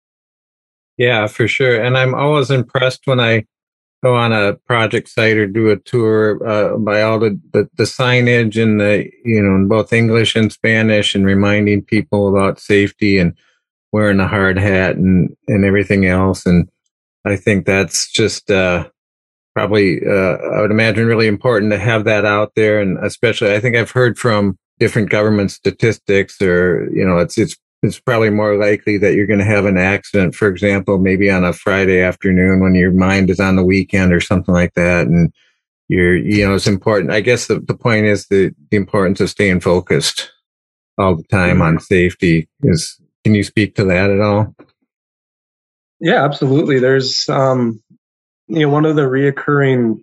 Yeah, 0.96 1.26
for 1.26 1.48
sure. 1.48 1.80
And 1.80 1.96
I'm 1.96 2.14
always 2.14 2.50
impressed 2.50 3.06
when 3.06 3.20
I 3.20 3.46
go 4.02 4.14
on 4.14 4.32
a 4.32 4.54
project 4.66 5.08
site 5.08 5.36
or 5.36 5.46
do 5.46 5.70
a 5.70 5.78
tour 5.78 6.46
uh, 6.46 6.76
by 6.76 7.00
all 7.02 7.18
the, 7.18 7.40
the, 7.52 7.68
the 7.78 7.84
signage 7.84 8.62
and 8.62 8.78
the 8.78 9.10
you 9.24 9.42
know 9.42 9.54
in 9.54 9.66
both 9.66 9.92
English 9.92 10.36
and 10.36 10.52
Spanish 10.52 11.14
and 11.14 11.24
reminding 11.24 11.82
people 11.82 12.28
about 12.28 12.60
safety 12.60 13.18
and 13.18 13.34
wearing 13.92 14.20
a 14.20 14.28
hard 14.28 14.58
hat 14.58 14.96
and 14.96 15.34
and 15.48 15.64
everything 15.64 16.04
else. 16.04 16.44
And 16.44 16.68
I 17.24 17.36
think 17.36 17.64
that's 17.64 18.10
just 18.12 18.50
uh, 18.50 18.88
probably 19.54 20.00
uh, 20.06 20.36
I 20.36 20.60
would 20.60 20.70
imagine 20.70 21.06
really 21.06 21.28
important 21.28 21.72
to 21.72 21.78
have 21.78 22.04
that 22.04 22.24
out 22.24 22.52
there. 22.56 22.80
And 22.80 22.98
especially, 22.98 23.54
I 23.54 23.60
think 23.60 23.76
I've 23.76 23.90
heard 23.90 24.18
from 24.18 24.58
different 24.78 25.10
government 25.10 25.50
statistics, 25.50 26.40
or 26.42 26.88
you 26.92 27.04
know, 27.04 27.18
it's 27.18 27.38
it's 27.38 27.56
it's 27.82 28.00
probably 28.00 28.30
more 28.30 28.56
likely 28.56 28.96
that 28.98 29.14
you're 29.14 29.26
going 29.26 29.40
to 29.40 29.44
have 29.44 29.66
an 29.66 29.76
accident, 29.76 30.34
for 30.34 30.48
example, 30.48 30.98
maybe 30.98 31.30
on 31.30 31.44
a 31.44 31.52
Friday 31.52 32.00
afternoon 32.00 32.60
when 32.60 32.74
your 32.74 32.90
mind 32.90 33.28
is 33.28 33.38
on 33.38 33.56
the 33.56 33.64
weekend 33.64 34.12
or 34.12 34.20
something 34.20 34.54
like 34.54 34.72
that. 34.72 35.06
And 35.06 35.30
you're, 35.88 36.16
you 36.16 36.48
know, 36.48 36.54
it's 36.54 36.66
important. 36.66 37.12
I 37.12 37.20
guess 37.20 37.46
the, 37.46 37.60
the 37.60 37.76
point 37.76 38.06
is 38.06 38.26
the, 38.28 38.54
the 38.70 38.78
importance 38.78 39.20
of 39.20 39.28
staying 39.28 39.60
focused 39.60 40.32
all 40.96 41.14
the 41.14 41.24
time 41.24 41.60
on 41.60 41.78
safety 41.78 42.48
is, 42.62 42.98
can 43.22 43.34
you 43.34 43.44
speak 43.44 43.74
to 43.74 43.84
that 43.84 44.10
at 44.10 44.20
all? 44.20 44.54
Yeah, 46.00 46.24
absolutely. 46.24 46.78
There's, 46.78 47.28
um, 47.28 47.82
you 48.48 48.60
know, 48.60 48.68
one 48.68 48.84
of 48.84 48.96
the 48.96 49.02
reoccurring 49.02 50.02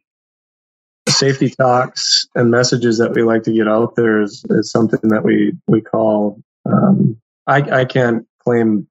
safety 1.07 1.49
talks 1.49 2.27
and 2.35 2.51
messages 2.51 2.97
that 2.99 3.13
we 3.13 3.23
like 3.23 3.43
to 3.43 3.53
get 3.53 3.67
out 3.67 3.95
there 3.95 4.21
is, 4.21 4.45
is 4.49 4.71
something 4.71 4.99
that 5.03 5.23
we, 5.23 5.53
we 5.67 5.81
call, 5.81 6.41
um, 6.65 7.17
I, 7.47 7.81
I 7.81 7.85
can't 7.85 8.25
claim 8.43 8.87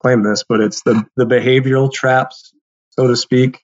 claim 0.00 0.22
this, 0.22 0.44
but 0.48 0.60
it's 0.60 0.82
the 0.82 1.04
the 1.16 1.24
behavioral 1.24 1.92
traps, 1.92 2.52
so 2.90 3.06
to 3.06 3.16
speak, 3.16 3.62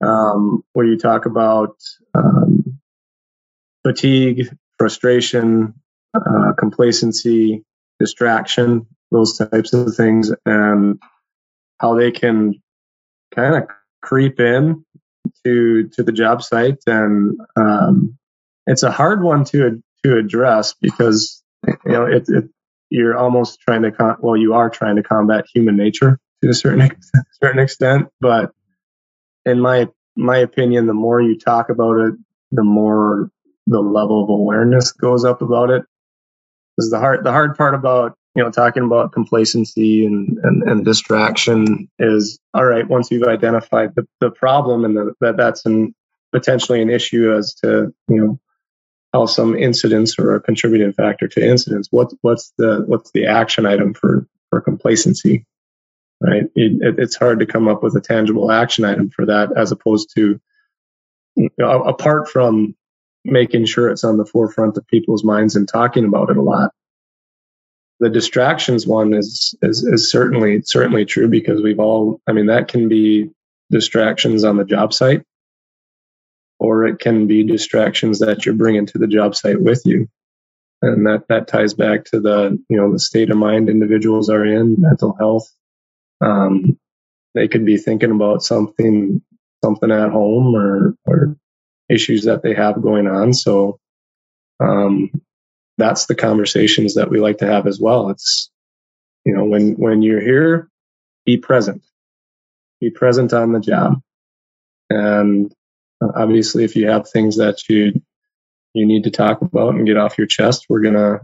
um, 0.00 0.64
where 0.72 0.86
you 0.86 0.98
talk 0.98 1.26
about 1.26 1.76
um, 2.14 2.80
fatigue, 3.86 4.48
frustration, 4.78 5.74
uh, 6.14 6.52
complacency, 6.58 7.64
distraction, 7.98 8.86
those 9.10 9.36
types 9.38 9.72
of 9.72 9.94
things, 9.94 10.32
and 10.46 10.98
how 11.78 11.94
they 11.94 12.10
can 12.10 12.60
kind 13.34 13.54
of 13.54 13.68
creep 14.02 14.40
in 14.40 14.84
to 15.44 15.88
to 15.88 16.02
the 16.02 16.12
job 16.12 16.42
site, 16.42 16.78
and 16.86 17.38
um, 17.56 18.18
it's 18.66 18.82
a 18.82 18.90
hard 18.90 19.22
one 19.22 19.44
to 19.46 19.82
to 20.04 20.16
address 20.16 20.74
because 20.80 21.42
you 21.66 21.92
know 21.92 22.06
it, 22.06 22.24
it 22.28 22.44
you're 22.90 23.16
almost 23.16 23.60
trying 23.60 23.82
to 23.82 23.92
con- 23.92 24.16
well 24.20 24.36
you 24.36 24.54
are 24.54 24.70
trying 24.70 24.96
to 24.96 25.02
combat 25.02 25.46
human 25.52 25.76
nature 25.76 26.18
to 26.42 26.48
a 26.50 26.54
certain 26.54 26.82
ex- 26.82 27.10
certain 27.42 27.60
extent. 27.60 28.08
But 28.20 28.52
in 29.44 29.60
my 29.60 29.88
my 30.16 30.38
opinion 30.38 30.86
the 30.86 30.94
more 30.94 31.20
you 31.20 31.38
talk 31.38 31.70
about 31.70 31.98
it 31.98 32.14
the 32.52 32.64
more 32.64 33.30
the 33.66 33.80
level 33.80 34.24
of 34.24 34.28
awareness 34.28 34.92
goes 34.92 35.24
up 35.24 35.42
about 35.42 35.70
it. 35.70 35.84
Because 36.76 36.90
the 36.90 36.98
hard 36.98 37.24
the 37.24 37.32
hard 37.32 37.56
part 37.56 37.74
about 37.74 38.16
you 38.34 38.42
know 38.42 38.50
talking 38.50 38.84
about 38.84 39.12
complacency 39.12 40.04
and 40.04 40.38
and, 40.42 40.62
and 40.62 40.84
distraction 40.84 41.88
is 41.98 42.38
all 42.54 42.64
right 42.64 42.88
once 42.88 43.10
you've 43.10 43.26
identified 43.26 43.94
the, 43.96 44.06
the 44.20 44.30
problem 44.30 44.84
and 44.84 44.96
the, 44.96 45.12
that 45.20 45.36
that's 45.36 45.66
an 45.66 45.94
potentially 46.32 46.80
an 46.80 46.90
issue 46.90 47.34
as 47.34 47.54
to 47.54 47.92
you 48.08 48.16
know 48.16 48.40
how 49.12 49.26
some 49.26 49.56
incidents 49.56 50.18
or 50.18 50.34
a 50.34 50.40
contributing 50.40 50.92
factor 50.92 51.26
to 51.26 51.44
incidents. 51.44 51.88
What, 51.90 52.12
what's 52.22 52.52
the 52.58 52.84
what's 52.86 53.10
the 53.12 53.26
action 53.26 53.66
item 53.66 53.94
for 53.94 54.26
for 54.50 54.60
complacency? 54.60 55.46
Right, 56.22 56.44
it, 56.54 56.98
it's 56.98 57.16
hard 57.16 57.40
to 57.40 57.46
come 57.46 57.66
up 57.66 57.82
with 57.82 57.96
a 57.96 58.00
tangible 58.00 58.52
action 58.52 58.84
item 58.84 59.08
for 59.08 59.24
that, 59.24 59.56
as 59.56 59.72
opposed 59.72 60.14
to 60.16 60.38
you 61.34 61.48
know, 61.56 61.82
apart 61.84 62.28
from 62.28 62.74
making 63.24 63.64
sure 63.64 63.88
it's 63.88 64.04
on 64.04 64.18
the 64.18 64.26
forefront 64.26 64.76
of 64.76 64.86
people's 64.86 65.24
minds 65.24 65.56
and 65.56 65.66
talking 65.66 66.04
about 66.04 66.28
it 66.28 66.36
a 66.36 66.42
lot. 66.42 66.72
The 68.00 68.10
distractions 68.10 68.86
one 68.86 69.14
is 69.14 69.54
is, 69.62 69.84
is 69.84 70.10
certainly 70.10 70.62
certainly 70.62 71.04
true 71.04 71.28
because 71.28 71.62
we've 71.62 71.80
all. 71.80 72.20
I 72.26 72.32
mean, 72.32 72.46
that 72.46 72.68
can 72.68 72.88
be 72.88 73.30
distractions 73.70 74.42
on 74.42 74.56
the 74.56 74.64
job 74.64 74.92
site 74.92 75.22
or 76.60 76.86
it 76.86 76.98
can 76.98 77.26
be 77.26 77.42
distractions 77.42 78.18
that 78.20 78.44
you're 78.44 78.54
bringing 78.54 78.86
to 78.86 78.98
the 78.98 79.06
job 79.06 79.34
site 79.34 79.60
with 79.60 79.82
you 79.84 80.08
and 80.82 81.06
that 81.06 81.26
that 81.28 81.48
ties 81.48 81.74
back 81.74 82.04
to 82.04 82.20
the 82.20 82.58
you 82.68 82.76
know 82.76 82.92
the 82.92 82.98
state 82.98 83.30
of 83.30 83.36
mind 83.36 83.68
individuals 83.68 84.28
are 84.28 84.44
in 84.44 84.76
mental 84.78 85.16
health 85.18 85.50
um, 86.20 86.78
they 87.34 87.48
could 87.48 87.64
be 87.64 87.76
thinking 87.76 88.10
about 88.10 88.42
something 88.42 89.22
something 89.64 89.90
at 89.90 90.10
home 90.10 90.54
or 90.54 90.94
or 91.06 91.36
issues 91.88 92.24
that 92.24 92.42
they 92.42 92.54
have 92.54 92.82
going 92.82 93.08
on 93.08 93.32
so 93.32 93.78
um, 94.60 95.10
that's 95.80 96.06
the 96.06 96.14
conversations 96.14 96.94
that 96.94 97.10
we 97.10 97.18
like 97.18 97.38
to 97.38 97.46
have 97.46 97.66
as 97.66 97.80
well 97.80 98.10
it's 98.10 98.50
you 99.24 99.34
know 99.34 99.44
when 99.44 99.72
when 99.72 100.02
you're 100.02 100.20
here 100.20 100.68
be 101.24 101.36
present 101.36 101.82
be 102.80 102.90
present 102.90 103.32
on 103.32 103.52
the 103.52 103.60
job 103.60 104.00
and 104.90 105.54
obviously, 106.02 106.64
if 106.64 106.76
you 106.76 106.88
have 106.88 107.08
things 107.08 107.36
that 107.36 107.68
you 107.68 107.92
you 108.74 108.86
need 108.86 109.04
to 109.04 109.10
talk 109.10 109.42
about 109.42 109.74
and 109.74 109.86
get 109.86 109.96
off 109.96 110.18
your 110.18 110.26
chest, 110.26 110.66
we're 110.68 110.82
gonna 110.82 111.20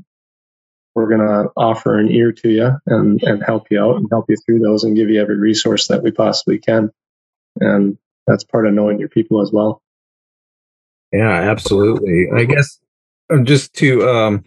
we're 0.94 1.08
gonna 1.08 1.48
offer 1.56 1.98
an 1.98 2.10
ear 2.10 2.32
to 2.32 2.48
you 2.48 2.70
and 2.86 3.22
and 3.22 3.42
help 3.42 3.66
you 3.70 3.80
out 3.82 3.96
and 3.96 4.08
help 4.10 4.26
you 4.28 4.36
through 4.36 4.60
those 4.60 4.84
and 4.84 4.96
give 4.96 5.10
you 5.10 5.20
every 5.20 5.36
resource 5.36 5.88
that 5.88 6.02
we 6.02 6.10
possibly 6.10 6.58
can. 6.58 6.90
And 7.60 7.98
that's 8.26 8.44
part 8.44 8.66
of 8.66 8.74
knowing 8.74 8.98
your 8.98 9.08
people 9.08 9.40
as 9.40 9.50
well. 9.52 9.82
Yeah, 11.12 11.30
absolutely. 11.30 12.28
I 12.34 12.44
guess 12.44 12.78
uh, 12.82 12.85
just 13.44 13.74
to 13.74 14.08
um, 14.08 14.44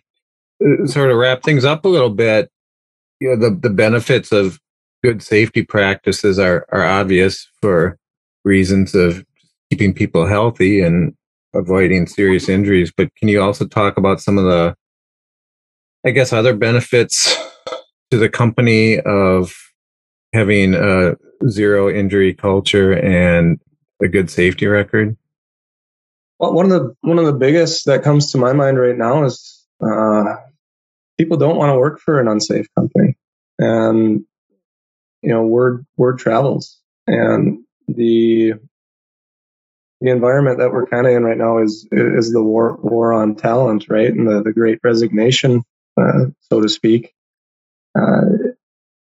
uh, 0.63 0.85
sort 0.87 1.11
of 1.11 1.17
wrap 1.17 1.43
things 1.43 1.65
up 1.65 1.85
a 1.85 1.89
little 1.89 2.09
bit, 2.09 2.49
you 3.19 3.29
know, 3.29 3.35
the 3.35 3.55
the 3.55 3.69
benefits 3.69 4.31
of 4.31 4.59
good 5.03 5.21
safety 5.21 5.63
practices 5.63 6.39
are 6.39 6.65
are 6.71 6.83
obvious 6.83 7.47
for 7.61 7.97
reasons 8.45 8.95
of 8.95 9.25
keeping 9.69 9.93
people 9.93 10.25
healthy 10.25 10.81
and 10.81 11.13
avoiding 11.53 12.07
serious 12.07 12.49
injuries. 12.49 12.91
But 12.95 13.13
can 13.15 13.27
you 13.27 13.41
also 13.41 13.67
talk 13.67 13.97
about 13.97 14.21
some 14.21 14.37
of 14.37 14.45
the, 14.45 14.75
I 16.05 16.11
guess, 16.11 16.33
other 16.33 16.55
benefits 16.55 17.35
to 18.11 18.17
the 18.17 18.29
company 18.29 18.99
of 18.99 19.53
having 20.33 20.73
a 20.73 21.15
zero 21.47 21.89
injury 21.89 22.33
culture 22.33 22.93
and 22.93 23.59
a 24.01 24.07
good 24.07 24.29
safety 24.29 24.67
record? 24.67 25.17
Well, 26.39 26.53
one 26.53 26.71
of 26.71 26.71
the 26.71 26.95
one 27.01 27.19
of 27.19 27.25
the 27.25 27.33
biggest 27.33 27.85
that 27.85 28.03
comes 28.03 28.31
to 28.31 28.37
my 28.37 28.53
mind 28.53 28.79
right 28.79 28.97
now 28.97 29.25
is 29.25 29.65
uh, 29.81 30.35
people 31.17 31.37
don't 31.37 31.57
want 31.57 31.71
to 31.71 31.79
work 31.79 31.99
for 31.99 32.19
an 32.19 32.27
unsafe 32.27 32.67
company, 32.77 33.15
and 33.59 34.23
you 35.21 35.29
know 35.29 35.43
word 35.43 35.85
word 35.97 36.19
travels, 36.19 36.79
and 37.07 37.59
the 37.87 38.53
the 40.01 40.09
environment 40.11 40.59
that 40.59 40.71
we're 40.71 40.85
kind 40.87 41.07
of 41.07 41.13
in 41.13 41.23
right 41.23 41.37
now 41.37 41.57
is 41.61 41.87
is 41.91 42.31
the 42.31 42.41
war 42.41 42.77
war 42.81 43.11
on 43.11 43.35
talent, 43.35 43.87
right, 43.89 44.11
and 44.11 44.27
the 44.27 44.41
the 44.41 44.53
great 44.53 44.79
resignation, 44.83 45.63
uh, 45.99 46.25
so 46.39 46.61
to 46.61 46.69
speak. 46.69 47.13
Uh, 47.99 48.21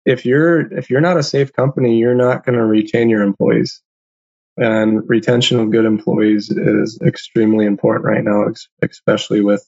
if 0.04 0.26
you're 0.26 0.72
if 0.76 0.90
you're 0.90 1.00
not 1.00 1.18
a 1.18 1.22
safe 1.22 1.52
company, 1.52 1.98
you're 1.98 2.14
not 2.16 2.44
going 2.44 2.58
to 2.58 2.64
retain 2.64 3.08
your 3.10 3.22
employees, 3.22 3.80
and 4.58 5.08
retention 5.08 5.60
of 5.60 5.70
good 5.70 5.84
employees 5.84 6.50
is 6.50 7.00
extremely 7.04 7.64
important 7.64 8.04
right 8.04 8.24
now, 8.24 8.46
especially 8.82 9.40
with 9.40 9.64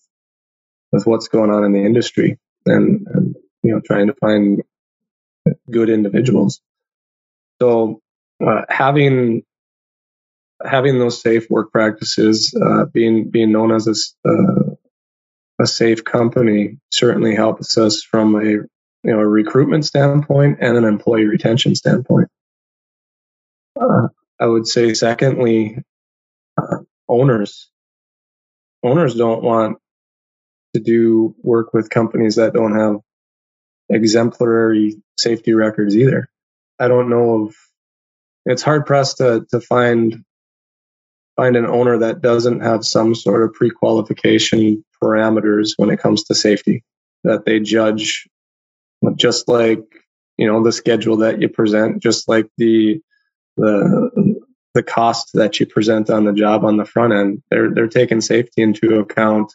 with 0.92 1.06
what's 1.06 1.28
going 1.28 1.50
on 1.50 1.64
in 1.64 1.72
the 1.72 1.84
industry 1.84 2.38
and, 2.66 3.06
and 3.14 3.36
you 3.62 3.72
know 3.72 3.80
trying 3.84 4.08
to 4.08 4.14
find 4.14 4.62
good 5.70 5.88
individuals. 5.88 6.60
So 7.60 8.00
uh, 8.44 8.62
having 8.68 9.42
having 10.64 10.98
those 10.98 11.22
safe 11.22 11.48
work 11.48 11.72
practices, 11.72 12.54
uh, 12.60 12.86
being 12.86 13.30
being 13.30 13.52
known 13.52 13.72
as 13.72 13.86
a, 13.86 14.28
uh, 14.28 14.74
a 15.60 15.66
safe 15.66 16.04
company, 16.04 16.78
certainly 16.90 17.34
helps 17.34 17.78
us 17.78 18.02
from 18.02 18.34
a 18.34 18.44
you 18.44 18.68
know 19.04 19.20
a 19.20 19.26
recruitment 19.26 19.84
standpoint 19.84 20.58
and 20.60 20.76
an 20.76 20.84
employee 20.84 21.26
retention 21.26 21.74
standpoint. 21.74 22.28
I 24.40 24.46
would 24.46 24.66
say, 24.66 24.94
secondly, 24.94 25.78
owners 27.08 27.70
owners 28.82 29.14
don't 29.14 29.42
want 29.42 29.78
to 30.74 30.80
do 30.80 31.34
work 31.42 31.74
with 31.74 31.90
companies 31.90 32.36
that 32.36 32.54
don't 32.54 32.76
have 32.76 32.96
exemplary 33.90 35.02
safety 35.18 35.52
records 35.52 35.96
either. 35.96 36.28
I 36.78 36.88
don't 36.88 37.10
know 37.10 37.44
of 37.44 37.56
it's 38.46 38.62
hard 38.62 38.86
pressed 38.86 39.18
to 39.18 39.46
to 39.50 39.60
find 39.60 40.24
find 41.36 41.56
an 41.56 41.66
owner 41.66 41.98
that 41.98 42.20
doesn't 42.20 42.60
have 42.60 42.84
some 42.84 43.14
sort 43.14 43.42
of 43.42 43.54
pre-qualification 43.54 44.84
parameters 45.02 45.72
when 45.76 45.90
it 45.90 46.00
comes 46.00 46.24
to 46.24 46.34
safety 46.34 46.84
that 47.24 47.44
they 47.44 47.60
judge 47.60 48.28
just 49.16 49.48
like 49.48 49.82
you 50.38 50.46
know 50.46 50.62
the 50.62 50.72
schedule 50.72 51.18
that 51.18 51.40
you 51.40 51.48
present, 51.48 52.02
just 52.02 52.28
like 52.28 52.48
the 52.56 53.00
the 53.60 54.40
the 54.74 54.82
cost 54.82 55.30
that 55.34 55.58
you 55.58 55.66
present 55.66 56.10
on 56.10 56.24
the 56.24 56.32
job 56.32 56.64
on 56.64 56.76
the 56.76 56.84
front 56.84 57.12
end. 57.12 57.42
They're 57.50 57.72
they're 57.74 57.88
taking 57.88 58.20
safety 58.20 58.62
into 58.62 58.98
account 58.98 59.52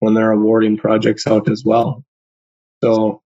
when 0.00 0.14
they're 0.14 0.32
awarding 0.32 0.76
projects 0.76 1.26
out 1.26 1.50
as 1.50 1.64
well. 1.64 2.04
So 2.82 3.22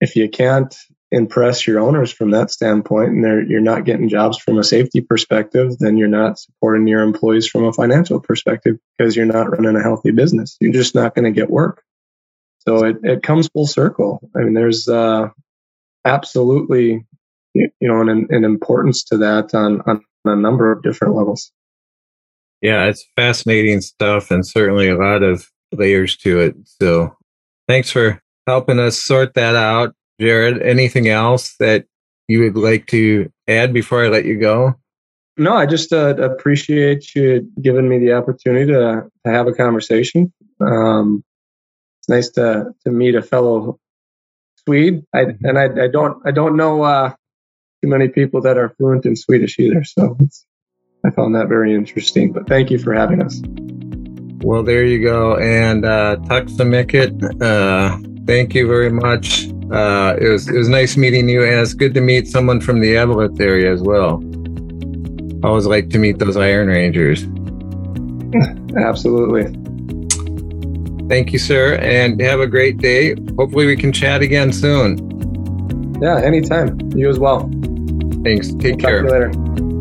if 0.00 0.16
you 0.16 0.28
can't 0.28 0.74
impress 1.12 1.66
your 1.66 1.78
owners 1.78 2.10
from 2.10 2.30
that 2.30 2.50
standpoint 2.50 3.10
and 3.10 3.50
you're 3.50 3.60
not 3.60 3.84
getting 3.84 4.08
jobs 4.08 4.38
from 4.38 4.58
a 4.58 4.64
safety 4.64 5.02
perspective, 5.02 5.78
then 5.78 5.98
you're 5.98 6.08
not 6.08 6.38
supporting 6.38 6.88
your 6.88 7.02
employees 7.02 7.46
from 7.46 7.64
a 7.64 7.72
financial 7.72 8.18
perspective 8.18 8.78
because 8.96 9.14
you're 9.14 9.26
not 9.26 9.50
running 9.50 9.76
a 9.76 9.82
healthy 9.82 10.10
business. 10.10 10.56
You're 10.58 10.72
just 10.72 10.94
not 10.94 11.14
going 11.14 11.26
to 11.26 11.38
get 11.38 11.50
work. 11.50 11.82
So 12.60 12.86
it, 12.86 12.96
it 13.02 13.22
comes 13.22 13.48
full 13.48 13.66
circle. 13.66 14.28
I 14.34 14.40
mean, 14.40 14.54
there's 14.54 14.88
uh, 14.88 15.28
absolutely, 16.04 17.04
you 17.54 17.70
know, 17.80 18.00
an, 18.00 18.26
an 18.30 18.44
importance 18.44 19.04
to 19.04 19.18
that 19.18 19.54
on, 19.54 19.80
on 19.86 20.02
a 20.24 20.36
number 20.36 20.72
of 20.72 20.82
different 20.82 21.14
levels. 21.14 21.52
Yeah, 22.60 22.84
it's 22.84 23.04
fascinating 23.16 23.80
stuff 23.80 24.30
and 24.30 24.46
certainly 24.46 24.88
a 24.88 24.96
lot 24.96 25.22
of 25.22 25.50
layers 25.72 26.16
to 26.18 26.40
it. 26.40 26.54
So 26.64 27.16
thanks 27.68 27.90
for 27.90 28.22
helping 28.46 28.78
us 28.78 28.98
sort 28.98 29.34
that 29.34 29.56
out. 29.56 29.94
Jared, 30.20 30.62
anything 30.62 31.08
else 31.08 31.56
that 31.58 31.86
you 32.28 32.40
would 32.40 32.56
like 32.56 32.86
to 32.88 33.30
add 33.48 33.72
before 33.72 34.04
I 34.04 34.08
let 34.08 34.24
you 34.24 34.38
go? 34.38 34.74
No, 35.36 35.54
I 35.54 35.66
just 35.66 35.92
uh, 35.92 36.14
appreciate 36.16 37.14
you 37.14 37.50
giving 37.60 37.88
me 37.88 37.98
the 37.98 38.12
opportunity 38.12 38.66
to, 38.66 39.10
to 39.24 39.32
have 39.32 39.48
a 39.48 39.52
conversation. 39.52 40.32
Um, 40.60 41.24
it's 42.00 42.08
nice 42.08 42.28
to, 42.32 42.74
to 42.84 42.92
meet 42.92 43.14
a 43.14 43.22
fellow 43.22 43.80
Swede. 44.64 45.04
I, 45.12 45.24
mm-hmm. 45.24 45.44
and 45.44 45.58
I, 45.58 45.84
I 45.84 45.88
don't 45.88 46.22
I 46.26 46.30
don't 46.30 46.56
know 46.56 46.82
uh, 46.82 47.14
too 47.82 47.90
many 47.90 48.08
people 48.08 48.40
that 48.42 48.56
are 48.56 48.70
fluent 48.70 49.04
in 49.06 49.16
Swedish 49.16 49.58
either, 49.58 49.82
so 49.84 50.16
I 51.04 51.10
found 51.10 51.34
that 51.34 51.48
very 51.48 51.74
interesting. 51.74 52.32
But 52.32 52.46
thank 52.46 52.70
you 52.70 52.78
for 52.78 52.94
having 52.94 53.22
us. 53.22 53.40
Well, 54.44 54.62
there 54.62 54.84
you 54.84 55.02
go. 55.02 55.36
And 55.36 55.84
uh, 55.84 56.16
Tuxamikit, 56.22 57.42
uh, 57.42 57.98
thank 58.26 58.54
you 58.54 58.66
very 58.66 58.90
much. 58.90 59.48
Uh, 59.70 60.16
it 60.20 60.28
was 60.28 60.48
it 60.48 60.56
was 60.56 60.68
nice 60.68 60.96
meeting 60.96 61.28
you, 61.28 61.42
and 61.42 61.60
it's 61.60 61.74
good 61.74 61.94
to 61.94 62.00
meet 62.00 62.28
someone 62.28 62.60
from 62.60 62.80
the 62.80 62.94
Eveleth 62.94 63.40
area 63.40 63.72
as 63.72 63.82
well. 63.82 64.22
I 65.44 65.48
always 65.48 65.66
like 65.66 65.90
to 65.90 65.98
meet 65.98 66.18
those 66.18 66.36
Iron 66.36 66.68
Rangers. 66.68 67.24
Absolutely. 68.76 69.44
Thank 71.08 71.32
you, 71.32 71.38
sir, 71.38 71.76
and 71.76 72.20
have 72.20 72.40
a 72.40 72.46
great 72.46 72.78
day. 72.78 73.14
Hopefully, 73.36 73.66
we 73.66 73.76
can 73.76 73.92
chat 73.92 74.22
again 74.22 74.52
soon. 74.52 75.08
Yeah, 76.00 76.20
anytime. 76.20 76.78
You 76.96 77.08
as 77.08 77.18
well. 77.18 77.50
Thanks. 78.22 78.52
Take 78.54 78.76
we'll 78.76 78.76
care. 78.76 79.10
later. 79.10 79.71